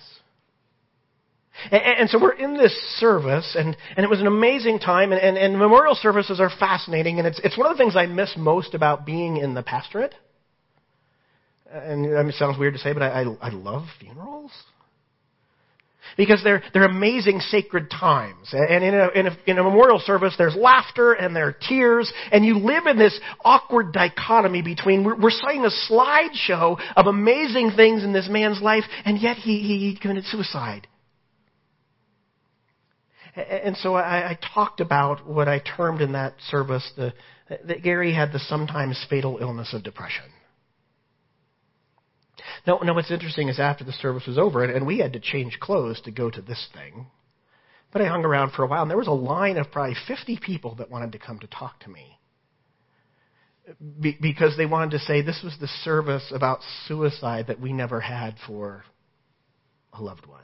And, 1.72 1.82
and, 1.82 2.10
so 2.10 2.20
we're 2.22 2.34
in 2.34 2.56
this 2.56 2.74
service, 3.00 3.56
and, 3.58 3.76
and 3.96 4.04
it 4.04 4.10
was 4.10 4.20
an 4.20 4.28
amazing 4.28 4.80
time, 4.80 5.12
and, 5.12 5.22
and, 5.22 5.38
and 5.38 5.58
memorial 5.58 5.96
services 5.96 6.40
are 6.40 6.52
fascinating, 6.60 7.18
and 7.18 7.28
it's, 7.28 7.40
it's 7.44 7.58
one 7.58 7.68
of 7.68 7.76
the 7.76 7.84
things 7.84 7.96
I 7.96 8.06
miss 8.06 8.34
most 8.38 8.74
about 8.74 9.06
being 9.06 9.38
in 9.38 9.54
the 9.54 9.64
pastorate. 9.64 10.14
And 11.72 12.18
I 12.18 12.22
mean, 12.22 12.30
it 12.30 12.36
sounds 12.36 12.58
weird 12.58 12.74
to 12.74 12.80
say, 12.80 12.94
but 12.94 13.02
I, 13.02 13.24
I, 13.24 13.24
I 13.42 13.50
love 13.50 13.84
funerals. 14.00 14.52
Because 16.16 16.42
they're, 16.44 16.64
they're 16.74 16.86
amazing 16.86 17.42
sacred 17.42 17.92
times. 17.92 18.48
And 18.54 18.84
in 18.84 18.96
a, 18.96 19.10
in, 19.10 19.28
a, 19.28 19.38
in 19.46 19.58
a 19.60 19.64
memorial 19.64 20.00
service, 20.00 20.34
there's 20.38 20.56
laughter 20.56 21.14
and 21.14 21.36
there 21.36 21.48
are 21.48 21.58
tears, 21.68 22.12
and 22.32 22.46
you 22.46 22.60
live 22.60 22.88
in 22.88 22.98
this 22.98 23.20
awkward 23.44 23.92
dichotomy 23.92 24.62
between 24.62 25.04
we're, 25.04 25.20
we're 25.20 25.30
seeing 25.30 25.66
a 25.66 25.92
slideshow 25.92 26.80
of 26.96 27.08
amazing 27.08 27.72
things 27.76 28.04
in 28.04 28.14
this 28.14 28.30
man's 28.30 28.62
life, 28.62 28.86
and 29.06 29.20
yet 29.20 29.38
he, 29.38 29.60
he 29.60 29.98
committed 30.00 30.24
suicide. 30.26 30.88
And 33.38 33.78
so 33.78 33.94
I, 33.94 34.32
I 34.32 34.40
talked 34.54 34.80
about 34.80 35.28
what 35.28 35.48
I 35.48 35.60
termed 35.60 36.02
in 36.02 36.14
that 36.14 36.34
service 36.50 36.92
the, 36.98 37.14
that 37.50 37.84
Gary 37.84 38.14
had 38.14 38.32
the 38.32 38.40
sometimes 38.40 39.06
fatal 39.10 39.38
illness 39.40 39.74
of 39.74 39.84
depression. 39.84 40.26
Now, 42.66 42.80
now, 42.84 42.96
what's 42.96 43.12
interesting 43.12 43.50
is 43.50 43.60
after 43.60 43.84
the 43.84 43.94
service 43.94 44.26
was 44.28 44.38
over, 44.38 44.64
and, 44.64 44.74
and 44.74 44.88
we 44.88 45.00
had 45.00 45.14
to 45.14 45.20
change 45.20 45.60
clothes 45.60 46.02
to 46.02 46.12
go 46.12 46.30
to 46.30 46.42
this 46.42 46.68
thing, 46.74 47.08
but 47.92 48.02
I 48.02 48.06
hung 48.06 48.26
around 48.26 48.52
for 48.52 48.64
a 48.64 48.68
while, 48.68 48.82
and 48.82 48.92
there 48.92 48.98
was 48.98 49.08
a 49.08 49.12
line 49.12 49.58
of 49.58 49.72
probably 49.72 49.96
50 50.08 50.40
people 50.42 50.76
that 50.76 50.90
wanted 50.90 51.12
to 51.14 51.20
come 51.20 51.40
to 51.40 51.48
talk 51.48 51.80
to 51.82 51.90
me. 51.90 52.20
Be, 54.00 54.18
because 54.20 54.56
they 54.58 54.66
wanted 54.66 54.92
to 54.92 55.00
say 55.00 55.22
this 55.22 55.42
was 55.44 55.56
the 55.60 55.68
service 55.68 56.32
about 56.34 56.60
suicide 56.88 57.48
that 57.48 57.60
we 57.60 57.74
never 57.74 58.00
had 58.00 58.36
for 58.46 58.84
a 59.94 60.02
loved 60.02 60.26
one. 60.26 60.42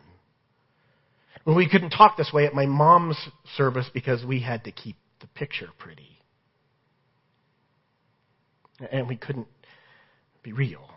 Well, 1.45 1.56
we 1.56 1.69
couldn't 1.69 1.89
talk 1.89 2.17
this 2.17 2.32
way 2.34 2.45
at 2.45 2.53
my 2.53 2.65
mom's 2.65 3.17
service 3.58 3.89
because 3.93 4.23
we 4.25 4.41
had 4.41 4.63
to 4.63 4.71
keep 4.71 4.95
the 5.19 5.27
picture 5.27 5.67
pretty. 5.77 6.19
And 8.91 9.08
we 9.08 9.17
couldn't 9.17 9.47
be 10.41 10.53
real. 10.53 10.89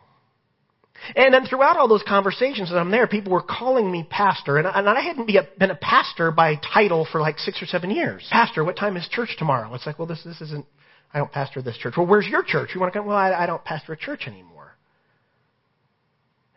And 1.14 1.34
then 1.34 1.46
throughout 1.46 1.76
all 1.76 1.88
those 1.88 2.02
conversations 2.06 2.70
that 2.70 2.78
I'm 2.78 2.90
there, 2.90 3.06
people 3.06 3.32
were 3.32 3.42
calling 3.42 3.90
me 3.90 4.06
pastor. 4.08 4.56
And 4.58 4.66
I, 4.66 4.78
and 4.78 4.88
I 4.88 5.00
hadn't 5.00 5.26
be 5.26 5.36
a, 5.36 5.46
been 5.58 5.70
a 5.70 5.76
pastor 5.76 6.30
by 6.30 6.56
title 6.56 7.06
for 7.10 7.20
like 7.20 7.38
six 7.38 7.62
or 7.62 7.66
seven 7.66 7.90
years. 7.90 8.26
Pastor, 8.30 8.64
what 8.64 8.76
time 8.76 8.96
is 8.96 9.06
church 9.10 9.36
tomorrow? 9.38 9.72
It's 9.74 9.86
like, 9.86 9.98
well, 9.98 10.08
this, 10.08 10.22
this 10.24 10.40
isn't, 10.40 10.64
I 11.12 11.18
don't 11.18 11.30
pastor 11.30 11.60
this 11.62 11.76
church. 11.76 11.94
Well, 11.96 12.06
where's 12.06 12.26
your 12.26 12.42
church? 12.42 12.70
You 12.74 12.80
want 12.80 12.92
to 12.92 12.98
come? 12.98 13.06
Well, 13.06 13.16
I, 13.16 13.32
I 13.32 13.46
don't 13.46 13.64
pastor 13.64 13.92
a 13.92 13.96
church 13.96 14.22
anymore. 14.26 14.72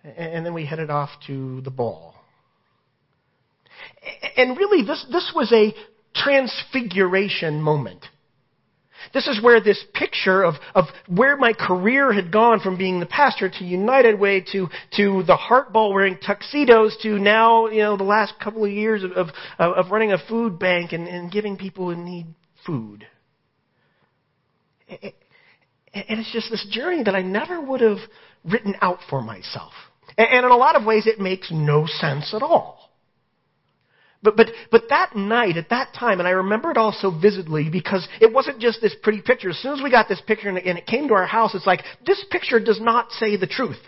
And, 0.04 0.16
and 0.18 0.46
then 0.46 0.54
we 0.54 0.66
headed 0.66 0.90
off 0.90 1.10
to 1.28 1.62
the 1.62 1.72
ball. 1.72 2.16
And 4.38 4.58
really, 4.58 4.86
this, 4.86 5.06
this 5.12 5.32
was 5.36 5.52
a 5.52 5.74
transfiguration 6.16 7.62
moment. 7.62 8.06
This 9.14 9.28
is 9.28 9.42
where 9.42 9.62
this 9.62 9.84
picture 9.94 10.44
of, 10.44 10.56
of 10.76 10.86
where 11.08 11.38
my 11.38 11.54
career 11.54 12.12
had 12.12 12.32
gone 12.32 12.60
from 12.60 12.78
being 12.78 13.00
the 13.00 13.06
pastor 13.06 13.50
to 13.50 13.64
United 13.64 14.20
Way 14.20 14.42
to, 14.52 14.68
to 14.98 15.24
the 15.24 15.36
heart 15.36 15.72
ball 15.72 15.94
wearing 15.94 16.18
tuxedos 16.18 16.98
to 17.04 17.18
now, 17.18 17.68
you 17.68 17.80
know, 17.80 17.98
the 17.98 18.04
last 18.04 18.34
couple 18.44 18.66
of 18.66 18.72
years 18.72 19.04
of, 19.04 19.12
of, 19.12 19.28
of 19.58 19.92
running 19.92 20.12
a 20.12 20.18
food 20.28 20.60
bank 20.60 20.92
and, 20.92 21.08
and 21.08 21.32
giving 21.32 21.58
people 21.58 21.92
in 21.92 22.04
need 22.04 22.28
food. 22.66 23.08
And 24.90 25.14
it's 25.94 26.32
just 26.32 26.52
this 26.52 26.66
journey 26.70 27.04
that 27.04 27.16
I 27.16 27.22
never 27.22 27.60
would 27.60 27.82
have 27.82 28.00
written 28.44 28.76
out 28.82 29.00
for 29.10 29.22
myself. 29.22 29.74
And 30.18 30.46
in 30.46 30.52
a 30.52 30.58
lot 30.58 30.76
of 30.76 30.86
ways, 30.86 31.08
it 31.08 31.20
makes 31.20 31.50
no 31.52 31.86
sense 31.88 32.34
at 32.34 32.42
all. 32.42 32.89
But, 34.22 34.36
but, 34.36 34.48
but 34.70 34.90
that 34.90 35.16
night, 35.16 35.56
at 35.56 35.70
that 35.70 35.94
time, 35.94 36.20
and 36.20 36.28
I 36.28 36.32
remember 36.32 36.72
it 36.72 36.78
all 36.78 36.92
so 36.92 37.10
vividly 37.10 37.70
because 37.70 38.06
it 38.20 38.34
wasn't 38.34 38.60
just 38.60 38.82
this 38.82 38.96
pretty 39.02 39.22
picture. 39.22 39.50
As 39.50 39.58
soon 39.60 39.78
as 39.78 39.84
we 39.84 39.90
got 39.90 40.10
this 40.10 40.22
picture 40.28 40.50
and 40.50 40.58
it 40.58 40.86
came 40.86 41.08
to 41.08 41.14
our 41.14 41.26
house, 41.26 41.56
it's 41.56 41.66
like, 41.66 41.84
this 42.06 42.24
picture 42.30 42.60
does 42.60 42.82
not 42.82 43.12
say 43.14 43.38
the 43.38 43.48
truth. 43.48 43.80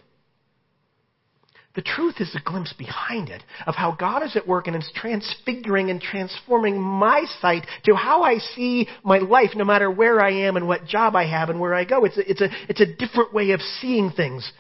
The 1.74 1.82
truth 1.82 2.16
is 2.20 2.36
a 2.36 2.42
glimpse 2.42 2.74
behind 2.74 3.30
it 3.30 3.44
of 3.66 3.76
how 3.76 3.92
God 3.94 4.24
is 4.24 4.36
at 4.36 4.48
work 4.48 4.68
and 4.68 4.76
is 4.76 4.92
transfiguring 4.94 5.90
and 5.90 6.02
transforming 6.02 6.80
my 6.80 7.24
sight 7.40 7.66
to 7.86 7.96
how 7.96 8.24
I 8.24 8.40
see 8.40 8.88
my 9.04 9.20
life, 9.20 9.52
no 9.56 9.64
matter 9.64 9.90
where 9.90 10.22
I 10.22 10.32
am 10.32 10.58
and 10.58 10.68
what 10.68 10.86
job 10.86 11.16
I 11.16 11.26
have 11.26 11.50
and 11.50 11.62
where 11.62 11.74
I 11.74 11.86
go. 11.86 12.04
It's 12.04 12.18
a, 12.18 12.30
it's 12.30 12.42
a, 12.42 12.50
it's 12.68 12.82
a 12.82 12.86
different 12.86 13.34
way 13.34 13.52
of 13.52 13.62
seeing 13.62 14.12
things. 14.12 14.52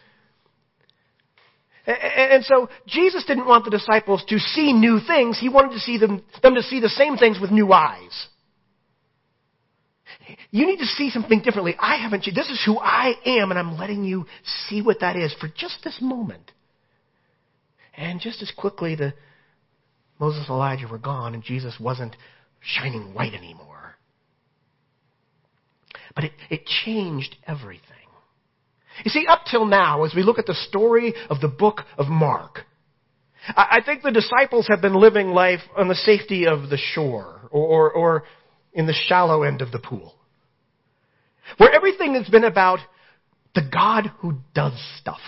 And 1.87 2.43
so 2.45 2.69
Jesus 2.87 3.25
didn't 3.25 3.47
want 3.47 3.65
the 3.65 3.71
disciples 3.71 4.23
to 4.29 4.37
see 4.37 4.71
new 4.71 4.99
things. 5.05 5.39
He 5.39 5.49
wanted 5.49 5.71
to 5.71 5.79
see 5.79 5.97
them, 5.97 6.23
them 6.43 6.55
to 6.55 6.61
see 6.61 6.79
the 6.79 6.89
same 6.89 7.17
things 7.17 7.39
with 7.39 7.51
new 7.51 7.71
eyes. 7.73 8.27
You 10.51 10.67
need 10.67 10.77
to 10.77 10.85
see 10.85 11.09
something 11.09 11.41
differently. 11.41 11.75
I 11.79 11.97
haven't. 11.97 12.25
This 12.35 12.49
is 12.49 12.61
who 12.65 12.77
I 12.77 13.13
am, 13.25 13.49
and 13.51 13.59
I'm 13.59 13.77
letting 13.77 14.03
you 14.03 14.25
see 14.69 14.81
what 14.81 14.99
that 14.99 15.15
is 15.15 15.33
for 15.39 15.47
just 15.47 15.79
this 15.83 15.97
moment. 16.01 16.51
And 17.95 18.19
just 18.21 18.41
as 18.41 18.51
quickly, 18.55 18.95
the 18.95 19.13
Moses 20.19 20.41
and 20.47 20.49
Elijah 20.49 20.87
were 20.87 20.99
gone, 20.99 21.33
and 21.33 21.43
Jesus 21.43 21.75
wasn't 21.79 22.15
shining 22.59 23.13
white 23.13 23.33
anymore. 23.33 23.95
But 26.13 26.25
it, 26.25 26.31
it 26.49 26.65
changed 26.85 27.35
everything. 27.47 27.81
You 29.03 29.09
see, 29.09 29.25
up 29.27 29.41
till 29.49 29.65
now, 29.65 30.03
as 30.03 30.13
we 30.15 30.23
look 30.23 30.39
at 30.39 30.45
the 30.45 30.55
story 30.67 31.13
of 31.29 31.41
the 31.41 31.47
book 31.47 31.81
of 31.97 32.07
Mark, 32.07 32.65
I 33.55 33.81
think 33.83 34.03
the 34.03 34.11
disciples 34.11 34.67
have 34.69 34.81
been 34.81 34.93
living 34.93 35.29
life 35.29 35.61
on 35.75 35.87
the 35.87 35.95
safety 35.95 36.45
of 36.45 36.69
the 36.69 36.77
shore 36.77 37.41
or, 37.49 37.91
or 37.91 38.23
in 38.73 38.85
the 38.85 38.93
shallow 38.93 39.43
end 39.43 39.61
of 39.61 39.71
the 39.71 39.79
pool. 39.79 40.13
Where 41.57 41.73
everything 41.73 42.13
has 42.13 42.29
been 42.29 42.43
about 42.43 42.79
the 43.55 43.67
God 43.71 44.11
who 44.19 44.35
does 44.53 44.73
stuff. 44.99 45.19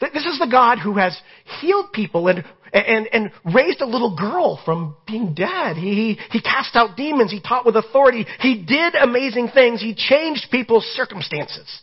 This 0.00 0.24
is 0.24 0.38
the 0.38 0.48
God 0.50 0.78
who 0.78 0.96
has 0.96 1.16
healed 1.60 1.92
people 1.92 2.26
and, 2.26 2.44
and, 2.72 3.06
and 3.12 3.30
raised 3.54 3.80
a 3.80 3.86
little 3.86 4.16
girl 4.16 4.60
from 4.64 4.96
being 5.06 5.34
dead. 5.34 5.76
He, 5.76 6.18
he 6.30 6.40
cast 6.40 6.74
out 6.74 6.96
demons. 6.96 7.30
He 7.30 7.40
taught 7.40 7.66
with 7.66 7.76
authority. 7.76 8.26
He 8.40 8.64
did 8.64 8.94
amazing 8.96 9.50
things. 9.54 9.80
He 9.80 9.94
changed 9.94 10.46
people's 10.50 10.84
circumstances. 10.96 11.82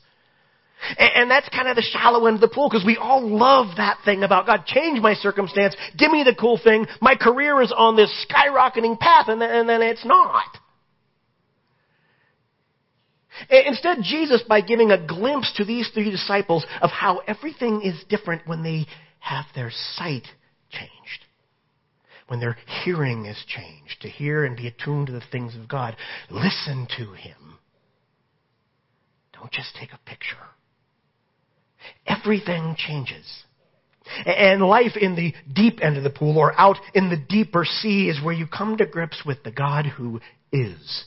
And 0.97 1.29
that's 1.29 1.49
kind 1.49 1.67
of 1.67 1.75
the 1.75 1.81
shallow 1.81 2.25
end 2.25 2.35
of 2.35 2.41
the 2.41 2.47
pool 2.47 2.69
because 2.69 2.85
we 2.85 2.97
all 2.97 3.27
love 3.27 3.75
that 3.77 3.99
thing 4.05 4.23
about 4.23 4.45
God. 4.45 4.65
Change 4.65 5.01
my 5.01 5.13
circumstance. 5.13 5.75
Give 5.97 6.11
me 6.11 6.23
the 6.23 6.35
cool 6.35 6.59
thing. 6.61 6.87
My 7.01 7.15
career 7.15 7.61
is 7.61 7.73
on 7.75 7.95
this 7.95 8.11
skyrocketing 8.29 8.97
path 8.97 9.27
and 9.27 9.41
then, 9.41 9.51
and 9.51 9.69
then 9.69 9.81
it's 9.81 10.05
not. 10.05 10.57
Instead, 13.49 13.99
Jesus, 14.01 14.43
by 14.47 14.61
giving 14.61 14.91
a 14.91 15.05
glimpse 15.05 15.53
to 15.57 15.65
these 15.65 15.89
three 15.93 16.11
disciples 16.11 16.65
of 16.81 16.89
how 16.89 17.21
everything 17.27 17.81
is 17.81 18.03
different 18.09 18.47
when 18.47 18.63
they 18.63 18.85
have 19.19 19.45
their 19.55 19.71
sight 19.95 20.27
changed, 20.71 21.25
when 22.27 22.39
their 22.39 22.57
hearing 22.83 23.25
is 23.25 23.41
changed, 23.47 24.01
to 24.01 24.09
hear 24.09 24.43
and 24.43 24.57
be 24.57 24.67
attuned 24.67 25.07
to 25.07 25.13
the 25.13 25.23
things 25.31 25.55
of 25.55 25.69
God, 25.69 25.95
listen 26.29 26.87
to 26.97 27.13
Him. 27.13 27.57
Don't 29.33 29.51
just 29.51 29.75
take 29.79 29.93
a 29.93 30.09
picture 30.09 30.37
everything 32.05 32.75
changes. 32.77 33.25
And 34.25 34.61
life 34.61 34.97
in 34.99 35.15
the 35.15 35.33
deep 35.53 35.79
end 35.83 35.97
of 35.97 36.03
the 36.03 36.09
pool 36.09 36.37
or 36.37 36.59
out 36.59 36.77
in 36.93 37.09
the 37.09 37.17
deeper 37.17 37.65
sea 37.65 38.09
is 38.09 38.23
where 38.23 38.33
you 38.33 38.47
come 38.47 38.77
to 38.77 38.85
grips 38.85 39.23
with 39.25 39.43
the 39.43 39.51
God 39.51 39.85
who 39.85 40.19
is. 40.51 41.05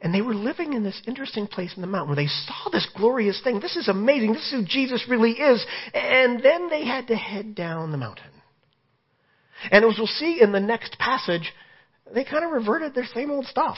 And 0.00 0.14
they 0.14 0.22
were 0.22 0.34
living 0.34 0.74
in 0.74 0.84
this 0.84 1.02
interesting 1.06 1.46
place 1.46 1.72
in 1.74 1.80
the 1.80 1.88
mountain 1.88 2.08
where 2.08 2.24
they 2.24 2.28
saw 2.28 2.70
this 2.70 2.88
glorious 2.96 3.40
thing. 3.42 3.60
This 3.60 3.76
is 3.76 3.88
amazing. 3.88 4.32
This 4.32 4.46
is 4.46 4.52
who 4.52 4.64
Jesus 4.64 5.04
really 5.08 5.32
is. 5.32 5.64
And 5.92 6.42
then 6.42 6.70
they 6.70 6.86
had 6.86 7.08
to 7.08 7.16
head 7.16 7.54
down 7.54 7.90
the 7.90 7.98
mountain. 7.98 8.24
And 9.70 9.84
as 9.84 9.96
we'll 9.98 10.06
see 10.06 10.40
in 10.40 10.52
the 10.52 10.60
next 10.60 10.98
passage, 10.98 11.52
they 12.14 12.24
kind 12.24 12.44
of 12.44 12.52
reverted 12.52 12.94
their 12.94 13.06
same 13.12 13.30
old 13.30 13.46
stuff. 13.46 13.76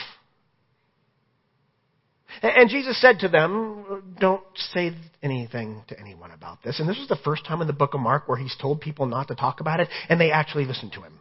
And 2.41 2.69
Jesus 2.69 2.99
said 2.99 3.19
to 3.19 3.27
them, 3.27 4.15
Don't 4.19 4.43
say 4.73 4.93
anything 5.21 5.83
to 5.87 5.99
anyone 5.99 6.31
about 6.31 6.63
this. 6.63 6.79
And 6.79 6.89
this 6.89 6.97
was 6.97 7.07
the 7.07 7.19
first 7.23 7.45
time 7.45 7.61
in 7.61 7.67
the 7.67 7.73
book 7.73 7.93
of 7.93 7.99
Mark 7.99 8.27
where 8.27 8.37
he's 8.37 8.55
told 8.59 8.81
people 8.81 9.05
not 9.05 9.27
to 9.27 9.35
talk 9.35 9.59
about 9.59 9.79
it, 9.79 9.89
and 10.09 10.19
they 10.19 10.31
actually 10.31 10.65
listened 10.65 10.93
to 10.93 11.01
him. 11.01 11.19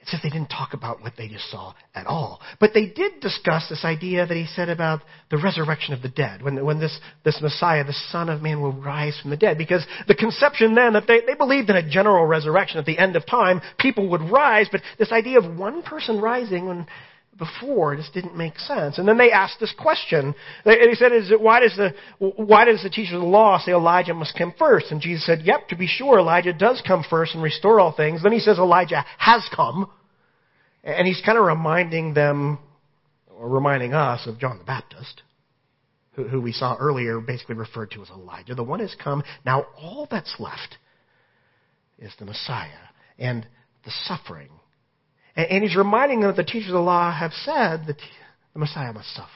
It's 0.00 0.14
as 0.14 0.18
if 0.18 0.22
they 0.22 0.30
didn't 0.30 0.48
talk 0.48 0.72
about 0.72 1.02
what 1.02 1.12
they 1.18 1.28
just 1.28 1.50
saw 1.50 1.74
at 1.94 2.06
all. 2.06 2.40
But 2.58 2.72
they 2.72 2.86
did 2.86 3.20
discuss 3.20 3.68
this 3.68 3.84
idea 3.84 4.26
that 4.26 4.34
he 4.34 4.46
said 4.46 4.70
about 4.70 5.02
the 5.30 5.36
resurrection 5.36 5.92
of 5.92 6.00
the 6.00 6.08
dead, 6.08 6.40
when, 6.40 6.64
when 6.64 6.80
this, 6.80 6.98
this 7.22 7.38
Messiah, 7.42 7.84
the 7.84 7.92
Son 8.10 8.30
of 8.30 8.40
Man, 8.40 8.62
will 8.62 8.72
rise 8.72 9.18
from 9.20 9.30
the 9.30 9.36
dead. 9.36 9.58
Because 9.58 9.86
the 10.08 10.14
conception 10.14 10.74
then 10.74 10.94
that 10.94 11.06
they, 11.06 11.20
they 11.20 11.34
believed 11.34 11.68
in 11.68 11.76
a 11.76 11.88
general 11.88 12.24
resurrection 12.24 12.78
at 12.78 12.86
the 12.86 12.98
end 12.98 13.14
of 13.14 13.26
time, 13.26 13.60
people 13.78 14.08
would 14.08 14.22
rise, 14.22 14.68
but 14.72 14.80
this 14.98 15.12
idea 15.12 15.38
of 15.38 15.58
one 15.58 15.82
person 15.82 16.18
rising 16.18 16.66
when 16.66 16.86
before 17.40 17.96
just 17.96 18.14
didn't 18.14 18.36
make 18.36 18.56
sense. 18.58 18.98
And 18.98 19.08
then 19.08 19.18
they 19.18 19.32
asked 19.32 19.58
this 19.58 19.74
question. 19.76 20.34
And 20.64 20.90
he 20.90 20.94
said, 20.94 21.12
is 21.12 21.32
it, 21.32 21.40
why, 21.40 21.58
does 21.58 21.76
the, 21.76 21.94
why 22.18 22.66
does 22.66 22.84
the 22.84 22.90
teacher 22.90 23.16
of 23.16 23.22
the 23.22 23.26
law 23.26 23.58
say 23.58 23.72
Elijah 23.72 24.14
must 24.14 24.38
come 24.38 24.54
first? 24.56 24.92
And 24.92 25.00
Jesus 25.00 25.26
said, 25.26 25.40
yep, 25.42 25.66
to 25.68 25.76
be 25.76 25.88
sure, 25.88 26.20
Elijah 26.20 26.52
does 26.52 26.80
come 26.86 27.04
first 27.10 27.34
and 27.34 27.42
restore 27.42 27.80
all 27.80 27.90
things. 27.90 28.22
Then 28.22 28.30
he 28.30 28.38
says 28.38 28.58
Elijah 28.58 29.04
has 29.18 29.42
come. 29.56 29.90
And 30.84 31.08
he's 31.08 31.22
kind 31.26 31.36
of 31.36 31.44
reminding 31.44 32.14
them, 32.14 32.58
or 33.28 33.48
reminding 33.48 33.94
us 33.94 34.26
of 34.26 34.38
John 34.38 34.58
the 34.58 34.64
Baptist, 34.64 35.22
who, 36.12 36.28
who 36.28 36.40
we 36.40 36.52
saw 36.52 36.76
earlier 36.76 37.20
basically 37.20 37.56
referred 37.56 37.90
to 37.92 38.02
as 38.02 38.10
Elijah. 38.10 38.54
The 38.54 38.62
one 38.62 38.80
has 38.80 38.94
come. 39.02 39.24
Now 39.44 39.66
all 39.76 40.06
that's 40.08 40.36
left 40.38 40.76
is 41.98 42.12
the 42.18 42.26
Messiah 42.26 42.68
and 43.18 43.46
the 43.84 43.92
suffering 44.04 44.50
and 45.36 45.62
he's 45.62 45.76
reminding 45.76 46.20
them 46.20 46.28
that 46.30 46.36
the 46.36 46.50
teachers 46.50 46.68
of 46.68 46.74
the 46.74 46.80
law 46.80 47.12
have 47.12 47.32
said 47.32 47.86
that 47.86 47.96
the 48.52 48.58
Messiah 48.58 48.92
must 48.92 49.14
suffer. 49.14 49.28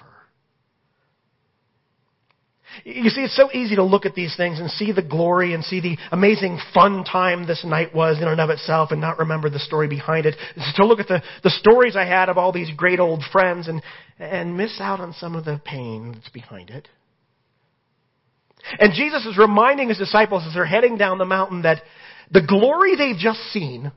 You 2.85 3.09
see, 3.11 3.21
it's 3.21 3.37
so 3.37 3.51
easy 3.53 3.77
to 3.77 3.85
look 3.85 4.05
at 4.05 4.15
these 4.15 4.37
things 4.37 4.59
and 4.59 4.69
see 4.69 4.91
the 4.91 5.03
glory 5.03 5.55
and 5.55 5.63
see 5.63 5.81
the 5.81 5.97
amazing 6.11 6.59
fun 6.73 7.05
time 7.05 7.47
this 7.47 7.65
night 7.65 7.95
was 7.95 8.19
in 8.21 8.27
and 8.27 8.41
of 8.41 8.51
itself 8.51 8.91
and 8.91 9.01
not 9.01 9.19
remember 9.19 9.49
the 9.49 9.61
story 9.61 9.87
behind 9.87 10.27
it. 10.27 10.35
It's 10.57 10.77
To 10.77 10.85
look 10.85 10.99
at 10.99 11.07
the, 11.07 11.23
the 11.45 11.51
stories 11.51 11.95
I 11.95 12.05
had 12.05 12.29
of 12.29 12.37
all 12.37 12.51
these 12.51 12.71
great 12.77 12.99
old 12.99 13.23
friends 13.31 13.69
and, 13.69 13.81
and 14.19 14.57
miss 14.57 14.81
out 14.81 14.99
on 14.99 15.13
some 15.13 15.37
of 15.37 15.45
the 15.45 15.61
pain 15.65 16.13
that's 16.15 16.31
behind 16.31 16.71
it. 16.71 16.89
And 18.79 18.93
Jesus 18.95 19.25
is 19.27 19.39
reminding 19.39 19.91
his 19.91 19.99
disciples 19.99 20.45
as 20.47 20.55
they're 20.55 20.65
heading 20.65 20.97
down 20.97 21.19
the 21.19 21.25
mountain 21.25 21.63
that 21.63 21.83
the 22.31 22.43
glory 22.43 22.97
they've 22.97 23.17
just 23.17 23.41
seen 23.53 23.93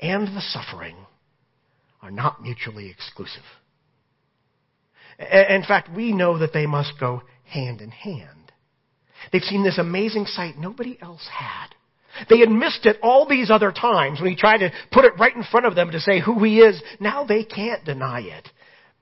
and 0.00 0.28
the 0.28 0.40
suffering 0.40 0.96
are 2.02 2.10
not 2.10 2.42
mutually 2.42 2.90
exclusive. 2.90 3.42
In 5.18 5.64
fact, 5.66 5.94
we 5.94 6.12
know 6.12 6.38
that 6.38 6.52
they 6.52 6.66
must 6.66 7.00
go 7.00 7.22
hand 7.44 7.80
in 7.80 7.90
hand. 7.90 8.52
They've 9.32 9.42
seen 9.42 9.64
this 9.64 9.78
amazing 9.78 10.26
sight 10.26 10.58
nobody 10.58 10.98
else 11.00 11.26
had. 11.32 11.74
They 12.28 12.38
had 12.38 12.50
missed 12.50 12.86
it 12.86 12.98
all 13.02 13.26
these 13.26 13.50
other 13.50 13.72
times 13.72 14.20
when 14.20 14.30
he 14.30 14.36
tried 14.36 14.58
to 14.58 14.70
put 14.90 15.04
it 15.04 15.18
right 15.18 15.34
in 15.34 15.44
front 15.44 15.66
of 15.66 15.74
them 15.74 15.90
to 15.90 16.00
say 16.00 16.20
who 16.20 16.42
he 16.42 16.60
is. 16.60 16.80
Now 17.00 17.24
they 17.24 17.44
can't 17.44 17.84
deny 17.84 18.20
it. 18.20 18.48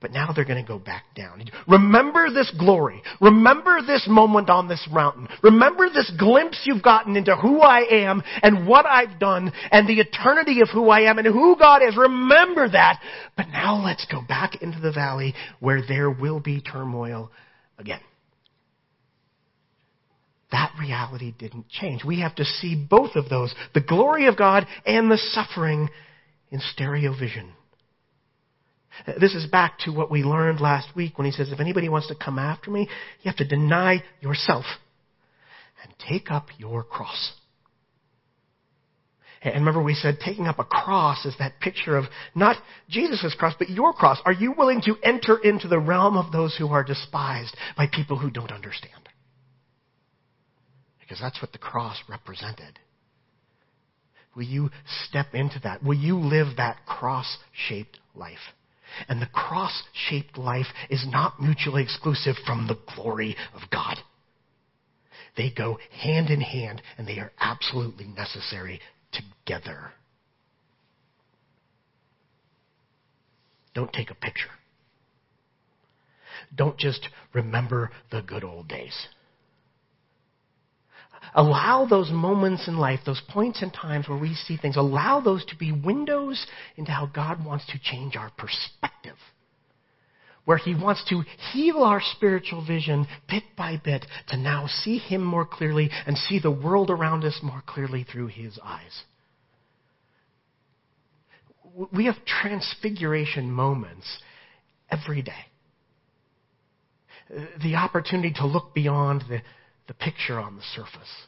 But 0.05 0.13
now 0.13 0.31
they're 0.35 0.45
going 0.45 0.63
to 0.63 0.67
go 0.67 0.77
back 0.77 1.03
down. 1.15 1.43
Remember 1.67 2.29
this 2.29 2.53
glory. 2.59 3.01
Remember 3.19 3.81
this 3.81 4.05
moment 4.07 4.51
on 4.51 4.67
this 4.67 4.87
mountain. 4.91 5.27
Remember 5.41 5.89
this 5.89 6.11
glimpse 6.19 6.61
you've 6.63 6.83
gotten 6.83 7.15
into 7.15 7.35
who 7.35 7.59
I 7.61 8.03
am 8.03 8.21
and 8.43 8.67
what 8.67 8.85
I've 8.85 9.19
done 9.19 9.51
and 9.71 9.89
the 9.89 9.99
eternity 9.99 10.61
of 10.61 10.69
who 10.69 10.89
I 10.89 11.09
am 11.09 11.17
and 11.17 11.25
who 11.25 11.55
God 11.57 11.81
is. 11.81 11.97
Remember 11.97 12.69
that. 12.69 13.01
But 13.35 13.47
now 13.47 13.83
let's 13.83 14.05
go 14.05 14.21
back 14.21 14.61
into 14.61 14.79
the 14.79 14.91
valley 14.91 15.33
where 15.59 15.81
there 15.81 16.11
will 16.11 16.39
be 16.39 16.61
turmoil 16.61 17.31
again. 17.79 18.01
That 20.51 20.71
reality 20.79 21.33
didn't 21.35 21.67
change. 21.69 22.05
We 22.05 22.19
have 22.19 22.35
to 22.35 22.45
see 22.45 22.75
both 22.75 23.15
of 23.15 23.27
those, 23.27 23.55
the 23.73 23.81
glory 23.81 24.27
of 24.27 24.37
God 24.37 24.67
and 24.85 25.09
the 25.09 25.17
suffering 25.17 25.89
in 26.51 26.59
stereo 26.59 27.17
vision. 27.17 27.53
This 29.19 29.35
is 29.35 29.45
back 29.47 29.79
to 29.79 29.91
what 29.91 30.09
we 30.09 30.23
learned 30.23 30.61
last 30.61 30.95
week 30.95 31.17
when 31.17 31.25
he 31.25 31.31
says, 31.31 31.51
if 31.51 31.59
anybody 31.59 31.89
wants 31.89 32.07
to 32.07 32.15
come 32.15 32.39
after 32.39 32.71
me, 32.71 32.87
you 33.21 33.29
have 33.29 33.37
to 33.37 33.47
deny 33.47 34.03
yourself 34.21 34.65
and 35.83 35.93
take 36.09 36.31
up 36.31 36.47
your 36.57 36.83
cross. 36.83 37.33
And 39.41 39.53
remember 39.55 39.83
we 39.83 39.93
said 39.93 40.17
taking 40.23 40.47
up 40.47 40.57
a 40.57 40.63
cross 40.63 41.23
is 41.25 41.35
that 41.37 41.59
picture 41.59 41.97
of 41.97 42.05
not 42.33 42.57
Jesus' 42.89 43.35
cross, 43.37 43.53
but 43.59 43.69
your 43.69 43.93
cross. 43.93 44.19
Are 44.25 44.33
you 44.33 44.53
willing 44.57 44.81
to 44.81 44.95
enter 45.03 45.37
into 45.37 45.67
the 45.67 45.79
realm 45.79 46.17
of 46.17 46.31
those 46.31 46.55
who 46.57 46.69
are 46.69 46.83
despised 46.83 47.55
by 47.77 47.85
people 47.87 48.17
who 48.17 48.31
don't 48.31 48.51
understand? 48.51 49.09
Because 50.99 51.19
that's 51.21 51.39
what 51.41 51.51
the 51.51 51.59
cross 51.59 51.97
represented. 52.09 52.79
Will 54.35 54.43
you 54.43 54.71
step 55.07 55.27
into 55.33 55.59
that? 55.63 55.83
Will 55.83 55.93
you 55.93 56.17
live 56.17 56.57
that 56.57 56.85
cross-shaped 56.87 57.99
life? 58.15 58.39
And 59.07 59.21
the 59.21 59.27
cross 59.27 59.83
shaped 59.93 60.37
life 60.37 60.67
is 60.89 61.05
not 61.07 61.41
mutually 61.41 61.83
exclusive 61.83 62.35
from 62.45 62.67
the 62.67 62.77
glory 62.95 63.35
of 63.53 63.69
God. 63.71 63.97
They 65.37 65.51
go 65.51 65.79
hand 65.91 66.29
in 66.29 66.41
hand 66.41 66.81
and 66.97 67.07
they 67.07 67.19
are 67.19 67.31
absolutely 67.39 68.05
necessary 68.05 68.79
together. 69.11 69.91
Don't 73.73 73.91
take 73.91 74.09
a 74.09 74.15
picture. 74.15 74.51
Don't 76.55 76.77
just 76.77 77.09
remember 77.33 77.91
the 78.11 78.21
good 78.21 78.43
old 78.43 78.69
days. 78.69 79.07
Allow 81.37 81.85
those 81.89 82.09
moments 82.11 82.65
in 82.69 82.77
life, 82.77 83.01
those 83.05 83.21
points 83.29 83.61
in 83.61 83.69
times 83.69 84.07
where 84.07 84.17
we 84.17 84.33
see 84.33 84.55
things, 84.55 84.77
allow 84.77 85.19
those 85.19 85.43
to 85.47 85.55
be 85.57 85.73
windows 85.73 86.47
into 86.77 86.91
how 86.91 87.07
God 87.07 87.45
wants 87.45 87.65
to 87.67 87.79
change 87.79 88.15
our 88.15 88.31
perspective. 88.37 89.17
Where 90.45 90.57
He 90.57 90.73
wants 90.73 91.03
to 91.09 91.23
heal 91.51 91.83
our 91.83 92.01
spiritual 92.01 92.65
vision 92.65 93.05
bit 93.27 93.43
by 93.57 93.75
bit 93.83 94.05
to 94.29 94.37
now 94.37 94.67
see 94.67 94.97
Him 94.97 95.21
more 95.21 95.45
clearly 95.45 95.89
and 96.07 96.17
see 96.17 96.39
the 96.39 96.51
world 96.51 96.89
around 96.89 97.25
us 97.25 97.37
more 97.43 97.63
clearly 97.65 98.05
through 98.09 98.27
His 98.27 98.57
eyes. 98.63 99.03
We 101.91 102.05
have 102.05 102.15
transfiguration 102.25 103.51
moments 103.51 104.05
every 104.89 105.21
day. 105.21 105.33
The 107.61 107.75
opportunity 107.75 108.31
to 108.37 108.45
look 108.45 108.73
beyond 108.73 109.25
the 109.27 109.41
the 109.87 109.93
picture 109.93 110.39
on 110.39 110.55
the 110.55 110.63
surface 110.75 111.27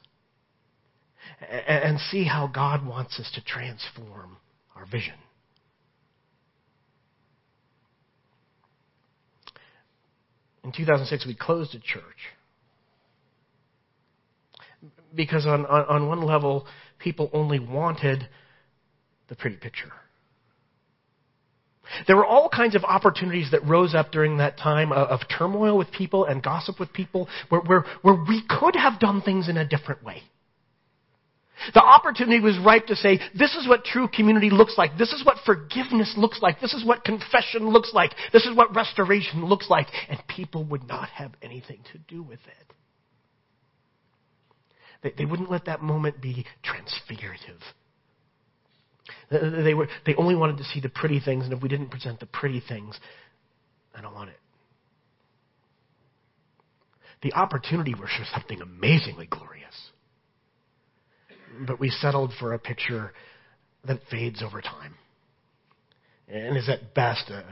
and 1.67 1.99
see 1.99 2.23
how 2.23 2.47
God 2.47 2.85
wants 2.85 3.19
us 3.19 3.29
to 3.35 3.43
transform 3.43 4.37
our 4.75 4.85
vision. 4.85 5.13
In 10.63 10.71
2006, 10.71 11.25
we 11.25 11.35
closed 11.35 11.75
a 11.75 11.79
church 11.79 12.01
because, 15.15 15.45
on, 15.45 15.65
on, 15.65 15.85
on 15.85 16.07
one 16.09 16.21
level, 16.21 16.65
people 16.99 17.29
only 17.33 17.59
wanted 17.59 18.27
the 19.29 19.35
pretty 19.35 19.57
picture. 19.57 19.93
There 22.05 22.15
were 22.15 22.25
all 22.25 22.49
kinds 22.49 22.75
of 22.75 22.83
opportunities 22.83 23.51
that 23.51 23.65
rose 23.65 23.95
up 23.95 24.11
during 24.11 24.37
that 24.37 24.57
time 24.57 24.91
of, 24.91 25.21
turmoil 25.37 25.77
with 25.77 25.91
people 25.91 26.25
and 26.25 26.41
gossip 26.41 26.79
with 26.79 26.93
people 26.93 27.27
where, 27.49 27.61
where, 27.61 27.85
where 28.01 28.15
we 28.15 28.43
could 28.47 28.75
have 28.75 28.99
done 28.99 29.21
things 29.21 29.49
in 29.49 29.57
a 29.57 29.67
different 29.67 30.03
way. 30.03 30.21
The 31.73 31.81
opportunity 31.81 32.39
was 32.39 32.57
ripe 32.63 32.85
to 32.87 32.95
say, 32.95 33.19
this 33.37 33.55
is 33.55 33.67
what 33.67 33.83
true 33.83 34.07
community 34.07 34.49
looks 34.49 34.77
like. 34.77 34.97
This 34.97 35.11
is 35.11 35.25
what 35.25 35.37
forgiveness 35.45 36.13
looks 36.15 36.39
like. 36.41 36.61
This 36.61 36.73
is 36.73 36.85
what 36.85 37.03
confession 37.03 37.69
looks 37.69 37.91
like. 37.93 38.11
This 38.31 38.45
is 38.45 38.55
what 38.55 38.75
restoration 38.75 39.45
looks 39.45 39.69
like. 39.69 39.87
And 40.07 40.19
people 40.27 40.63
would 40.65 40.87
not 40.87 41.09
have 41.09 41.31
anything 41.41 41.79
to 41.91 41.97
do 41.97 42.21
with 42.21 42.39
it. 42.45 42.73
They, 45.01 45.13
they 45.17 45.25
wouldn't 45.25 45.51
let 45.51 45.65
that 45.65 45.81
moment 45.81 46.21
be 46.21 46.45
transfigurative. 46.63 47.61
They, 49.29 49.73
were, 49.73 49.87
they 50.05 50.15
only 50.15 50.35
wanted 50.35 50.57
to 50.57 50.63
see 50.65 50.79
the 50.79 50.89
pretty 50.89 51.19
things, 51.19 51.43
and 51.43 51.53
if 51.53 51.61
we 51.61 51.69
didn't 51.69 51.89
present 51.89 52.19
the 52.19 52.25
pretty 52.25 52.61
things, 52.65 52.99
I 53.95 54.01
don't 54.01 54.13
want 54.13 54.29
it. 54.29 54.39
The 57.21 57.33
opportunity 57.33 57.93
was 57.93 58.09
for 58.17 58.25
something 58.31 58.61
amazingly 58.61 59.27
glorious. 59.27 59.75
But 61.65 61.79
we 61.79 61.89
settled 61.89 62.33
for 62.39 62.53
a 62.53 62.59
picture 62.59 63.13
that 63.85 63.99
fades 64.11 64.43
over 64.43 64.61
time 64.61 64.95
and 66.27 66.57
is 66.57 66.69
at 66.69 66.93
best 66.93 67.29
a, 67.29 67.43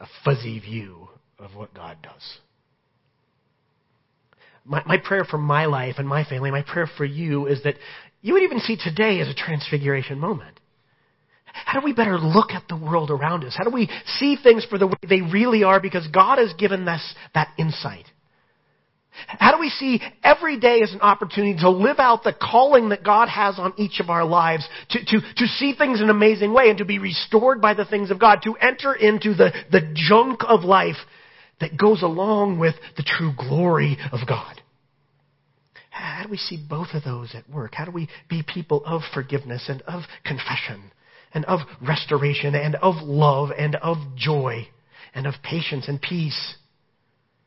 a 0.00 0.06
fuzzy 0.24 0.58
view 0.58 1.08
of 1.38 1.54
what 1.54 1.74
God 1.74 1.98
does. 2.02 2.38
My, 4.64 4.82
my 4.86 4.96
prayer 4.96 5.24
for 5.24 5.38
my 5.38 5.66
life 5.66 5.96
and 5.98 6.08
my 6.08 6.24
family, 6.24 6.50
my 6.50 6.62
prayer 6.62 6.88
for 6.96 7.04
you 7.04 7.46
is 7.46 7.62
that 7.64 7.76
you 8.20 8.34
would 8.34 8.42
even 8.42 8.60
see 8.60 8.76
today 8.76 9.20
as 9.20 9.28
a 9.28 9.34
transfiguration 9.34 10.18
moment. 10.18 10.60
How 11.52 11.80
do 11.80 11.84
we 11.84 11.92
better 11.92 12.18
look 12.18 12.50
at 12.50 12.68
the 12.68 12.76
world 12.76 13.10
around 13.10 13.44
us? 13.44 13.54
How 13.56 13.64
do 13.64 13.70
we 13.70 13.88
see 14.18 14.36
things 14.42 14.64
for 14.64 14.78
the 14.78 14.86
way 14.86 14.94
they 15.08 15.20
really 15.20 15.64
are 15.64 15.80
because 15.80 16.06
God 16.08 16.38
has 16.38 16.52
given 16.54 16.88
us 16.88 17.14
that 17.34 17.48
insight? 17.58 18.06
How 19.26 19.52
do 19.52 19.60
we 19.60 19.68
see 19.68 20.00
every 20.24 20.58
day 20.58 20.80
as 20.82 20.92
an 20.92 21.02
opportunity 21.02 21.58
to 21.60 21.68
live 21.68 21.98
out 21.98 22.24
the 22.24 22.32
calling 22.32 22.88
that 22.88 23.04
God 23.04 23.28
has 23.28 23.58
on 23.58 23.74
each 23.76 24.00
of 24.00 24.08
our 24.08 24.24
lives, 24.24 24.66
to, 24.90 25.04
to, 25.04 25.20
to 25.36 25.46
see 25.46 25.74
things 25.74 25.98
in 25.98 26.04
an 26.04 26.10
amazing 26.10 26.54
way 26.54 26.70
and 26.70 26.78
to 26.78 26.86
be 26.86 26.98
restored 26.98 27.60
by 27.60 27.74
the 27.74 27.84
things 27.84 28.10
of 28.10 28.18
God, 28.18 28.40
to 28.44 28.54
enter 28.56 28.94
into 28.94 29.34
the, 29.34 29.52
the 29.70 29.92
junk 29.94 30.40
of 30.48 30.64
life 30.64 30.96
that 31.60 31.76
goes 31.76 32.02
along 32.02 32.58
with 32.58 32.74
the 32.96 33.02
true 33.02 33.32
glory 33.36 33.98
of 34.12 34.26
God? 34.26 34.62
How 35.90 36.22
do 36.24 36.30
we 36.30 36.38
see 36.38 36.58
both 36.68 36.88
of 36.94 37.04
those 37.04 37.34
at 37.34 37.48
work? 37.50 37.74
How 37.74 37.84
do 37.84 37.90
we 37.90 38.08
be 38.28 38.42
people 38.42 38.82
of 38.86 39.02
forgiveness 39.12 39.66
and 39.68 39.82
of 39.82 40.04
confession 40.24 40.90
and 41.34 41.44
of 41.46 41.60
restoration 41.86 42.54
and 42.54 42.74
of 42.76 42.96
love 43.02 43.50
and 43.56 43.76
of 43.76 43.96
joy 44.16 44.68
and 45.14 45.26
of 45.26 45.34
patience 45.42 45.88
and 45.88 46.00
peace? 46.00 46.56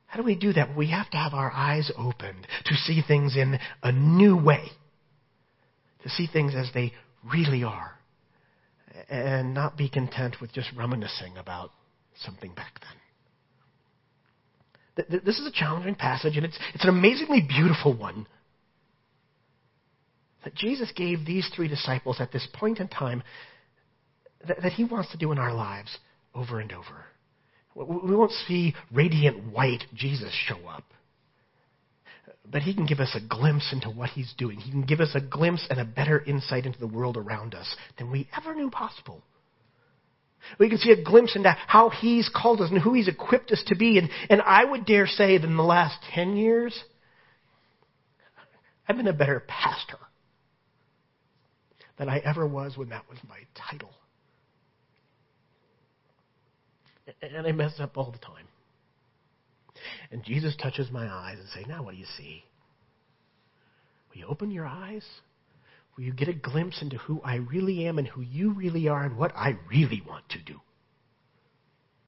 How 0.07 0.19
do 0.19 0.25
we 0.25 0.35
do 0.35 0.53
that? 0.53 0.75
We 0.75 0.91
have 0.91 1.09
to 1.11 1.17
have 1.17 1.33
our 1.33 1.51
eyes 1.51 1.91
opened 1.97 2.47
to 2.65 2.75
see 2.75 3.01
things 3.05 3.35
in 3.35 3.59
a 3.83 3.91
new 3.91 4.37
way, 4.37 4.63
to 6.03 6.09
see 6.09 6.27
things 6.31 6.53
as 6.55 6.69
they 6.73 6.93
really 7.33 7.63
are, 7.63 7.91
and 9.09 9.53
not 9.53 9.77
be 9.77 9.89
content 9.89 10.37
with 10.39 10.53
just 10.53 10.69
reminiscing 10.75 11.37
about 11.37 11.71
something 12.17 12.53
back 12.53 12.79
then. 12.79 12.91
This 15.25 15.39
is 15.39 15.45
a 15.45 15.51
challenging 15.51 15.95
passage, 15.95 16.37
and 16.37 16.45
it's, 16.45 16.57
it's 16.73 16.85
an 16.85 16.89
amazingly 16.89 17.41
beautiful 17.41 17.93
one 17.93 18.27
that 20.45 20.55
Jesus 20.55 20.93
gave 20.95 21.25
these 21.25 21.49
three 21.53 21.67
disciples 21.67 22.21
at 22.21 22.31
this 22.31 22.47
point 22.53 22.79
in 22.79 22.87
time 22.87 23.23
that, 24.47 24.61
that 24.61 24.73
He 24.73 24.83
wants 24.83 25.11
to 25.11 25.17
do 25.17 25.31
in 25.31 25.37
our 25.37 25.53
lives 25.53 25.97
over 26.33 26.59
and 26.59 26.71
over. 26.71 27.05
We 27.75 28.15
won't 28.15 28.31
see 28.47 28.73
radiant 28.91 29.51
white 29.51 29.83
Jesus 29.93 30.33
show 30.47 30.67
up. 30.67 30.85
But 32.49 32.61
he 32.61 32.73
can 32.73 32.85
give 32.85 32.99
us 32.99 33.15
a 33.15 33.27
glimpse 33.27 33.73
into 33.73 33.89
what 33.89 34.11
he's 34.11 34.33
doing. 34.37 34.59
He 34.59 34.71
can 34.71 34.83
give 34.83 35.01
us 35.01 35.11
a 35.13 35.21
glimpse 35.21 35.65
and 35.69 35.79
a 35.79 35.85
better 35.85 36.23
insight 36.23 36.65
into 36.65 36.79
the 36.79 36.87
world 36.87 37.17
around 37.17 37.53
us 37.53 37.75
than 37.97 38.11
we 38.11 38.29
ever 38.35 38.55
knew 38.55 38.69
possible. 38.69 39.23
We 40.59 40.69
can 40.69 40.77
see 40.77 40.91
a 40.91 41.03
glimpse 41.03 41.35
into 41.35 41.49
how 41.67 41.89
he's 41.89 42.29
called 42.29 42.61
us 42.61 42.69
and 42.69 42.79
who 42.79 42.93
he's 42.93 43.07
equipped 43.07 43.51
us 43.51 43.63
to 43.67 43.75
be. 43.75 43.97
And, 43.97 44.09
and 44.29 44.41
I 44.41 44.63
would 44.63 44.85
dare 44.85 45.07
say 45.07 45.37
that 45.37 45.47
in 45.47 45.57
the 45.57 45.63
last 45.63 45.97
10 46.13 46.37
years, 46.37 46.83
I've 48.87 48.95
been 48.95 49.07
a 49.07 49.13
better 49.13 49.43
pastor 49.47 49.97
than 51.97 52.09
I 52.09 52.19
ever 52.19 52.45
was 52.45 52.77
when 52.77 52.89
that 52.89 53.09
was 53.09 53.17
my 53.27 53.39
title. 53.55 53.91
And 57.21 57.47
I 57.47 57.51
mess 57.51 57.79
up 57.79 57.97
all 57.97 58.11
the 58.11 58.17
time. 58.17 58.47
And 60.11 60.23
Jesus 60.23 60.55
touches 60.55 60.91
my 60.91 61.07
eyes 61.07 61.37
and 61.39 61.47
say, 61.49 61.65
now 61.67 61.83
what 61.83 61.91
do 61.91 61.97
you 61.97 62.05
see? 62.17 62.43
Will 64.09 64.19
you 64.19 64.27
open 64.27 64.51
your 64.51 64.65
eyes? 64.65 65.05
Will 65.95 66.03
you 66.03 66.13
get 66.13 66.27
a 66.27 66.33
glimpse 66.33 66.81
into 66.81 66.97
who 66.97 67.21
I 67.23 67.35
really 67.35 67.87
am 67.87 67.97
and 67.97 68.07
who 68.07 68.21
you 68.21 68.51
really 68.51 68.87
are 68.87 69.03
and 69.03 69.17
what 69.17 69.35
I 69.35 69.57
really 69.69 70.01
want 70.07 70.27
to 70.29 70.39
do? 70.41 70.59